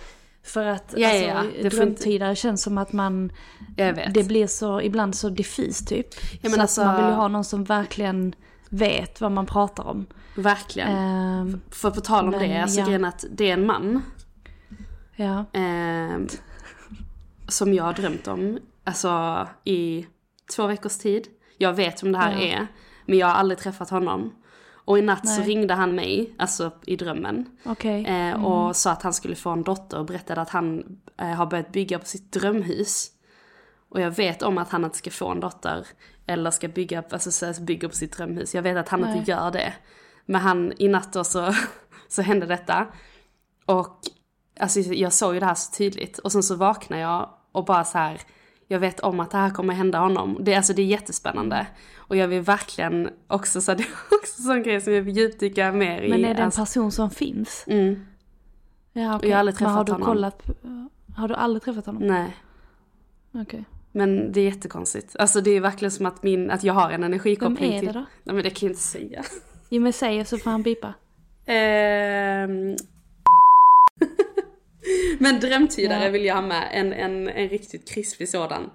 [0.43, 1.69] För att Ja, alltså, ja, ja.
[1.69, 3.31] Drömtydare känns som att man,
[3.75, 4.13] Jag vet.
[4.13, 6.07] det blir så, ibland så diffus typ.
[6.41, 8.35] men så alltså- att man vill ju ha någon som verkligen
[8.69, 10.05] vet vad man pratar om.
[10.35, 10.89] Verkligen.
[10.89, 12.85] Ehm, För på tal om men det, alltså ja.
[12.85, 14.01] grejen att det är en man
[15.15, 15.45] ja.
[15.53, 16.27] ehm,
[17.47, 20.07] som jag har drömt om, alltså i
[20.55, 21.27] två veckors tid.
[21.57, 22.39] Jag vet vem det här Ja.
[22.41, 22.67] är,
[23.05, 24.33] men jag har aldrig träffat honom.
[24.85, 25.47] Och i natt så Nej.
[25.47, 27.45] ringde han mig, alltså i drömmen.
[27.65, 28.05] Okej.
[28.05, 28.45] Eh, Mm.
[28.45, 30.83] och sa att han skulle få en dotter och berättade att han
[31.19, 33.07] eh, har börjat bygga på sitt drömhus.
[33.89, 35.87] Och jag vet om att han inte ska få en dotter.
[36.25, 38.55] Eller ska bygga, alltså, så- bygga på sitt drömhus.
[38.55, 39.17] Jag vet att han Nej.
[39.17, 39.73] inte gör det.
[40.25, 41.53] Men han, i natt då så,
[42.07, 42.87] så hände detta.
[43.65, 43.99] Och
[44.59, 46.17] alltså, jag såg ju det här så tydligt.
[46.19, 48.21] Och sen så vaknade jag och bara så här.
[48.67, 50.37] Jag vet om att det här kommer hända honom.
[50.41, 51.67] Det, alltså, det är jättespännande.
[51.97, 55.17] Och jag vill verkligen också, så det är också en sån grej som jag vill
[55.17, 56.09] djupdyka mer i.
[56.09, 57.63] Men är det en alltså, person som finns?
[57.67, 58.05] mm,
[58.93, 60.05] Ja, Och jag har aldrig Men har träffat du honom.
[60.05, 60.43] kollat?
[61.15, 62.03] Har du aldrig träffat honom?
[62.07, 62.37] nej.
[63.35, 63.65] Okej.
[63.91, 65.15] Men det är jättekonstigt.
[65.19, 67.87] Alltså det är verkligen som att, min, att jag har en energikoppling Vem är till...
[67.87, 68.05] det då?
[68.23, 69.23] Nej men det kan jag inte säga.
[69.73, 70.93] Jo men säg så får han bipa.
[71.45, 72.75] Ehm...
[75.19, 76.11] men drömtydare Ja.
[76.11, 76.69] vill jag ha med.
[76.71, 78.69] En, en, en riktigt krispig sådan.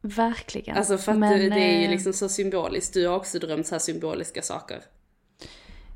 [0.00, 0.76] Verkligen.
[0.76, 2.94] Alltså för att Men, det, det är ju eh, liksom så symboliskt.
[2.94, 4.82] Du har också drömt så här symboliska saker.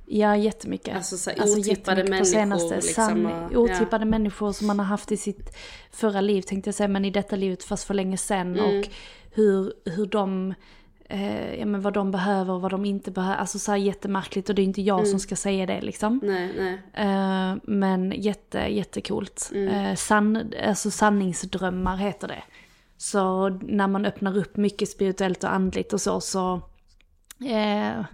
[0.06, 0.96] Ja, jättemycket.
[0.96, 2.76] Alltså så här otippade jättemycket på människor, senaste.
[2.76, 5.56] liksom, Sann, och- otippade människor som man har haft i sitt
[5.92, 8.58] förra liv tänkte jag säga, men i detta livet fast för länge sedan.
[8.58, 8.78] Mm.
[8.78, 8.88] Och
[9.34, 10.54] hur, hur de,
[11.12, 13.36] eh, ja men vad de behöver och vad de inte behöver.
[13.36, 15.10] Alltså så här jättemärkligt och det är inte jag Mm.
[15.10, 16.20] som ska säga det liksom.
[16.22, 17.06] Nej, nej.
[17.06, 19.50] Eh, men jätte, jättecoolt.
[19.54, 19.68] Mm.
[19.68, 22.42] Eh, sann, alltså sanningsdrömmar heter det.
[22.96, 26.54] Så när man öppnar upp mycket spirituellt och andligt och så, så
[27.46, 28.04] eh,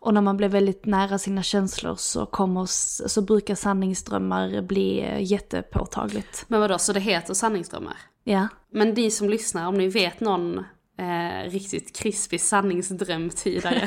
[0.00, 2.66] och när man blir väldigt nära sina känslor så, kommer,
[3.08, 6.44] så brukar sanningsdrömmar bli jättepåtagligt.
[6.48, 7.96] Men vadå, så det heter sanningsdrömmar?
[8.24, 8.48] Ja.
[8.70, 10.64] Men ni som lyssnar, om ni vet någon
[10.98, 13.86] eh, riktigt krispig sanningsdrömtydare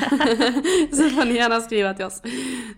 [0.90, 2.22] så får ni gärna skriva till oss.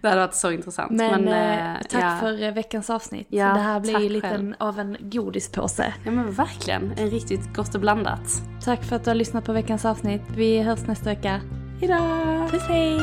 [0.03, 0.91] Det hade varit så intressant.
[0.91, 2.17] Men, eh, eh, tack ja.
[2.21, 3.27] för eh, veckans avsnitt.
[3.31, 5.95] Ja, det här blir ju lite av en godispåse.
[6.05, 8.43] Ja men verkligen, en riktigt gott och blandat.
[8.65, 10.23] Tack för att du har lyssnat på veckans avsnitt.
[10.37, 11.41] Vi hörs nästa vecka.
[11.81, 12.49] Hejdå!
[12.51, 12.99] Puss hej!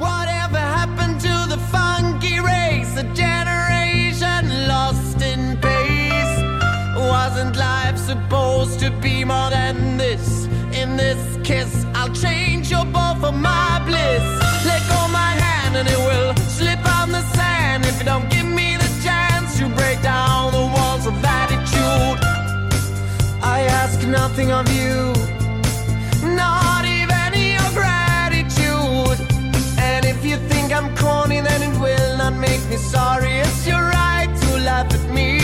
[0.00, 3.00] Whatever happened to the funky race?
[3.00, 5.83] A generation lost in pace.
[7.08, 10.46] Wasn't life supposed to be more than this?
[10.72, 14.24] In this kiss, I'll change your bow for my bliss.
[14.64, 18.46] Let go my hand and it will slip on the sand if you don't give
[18.46, 22.18] me the chance to break down the walls of attitude.
[23.42, 25.12] I ask nothing of you,
[26.34, 29.18] not even your gratitude.
[29.78, 33.32] And if you think I'm corny, then it will not make me sorry.
[33.44, 35.43] It's your right to laugh at me.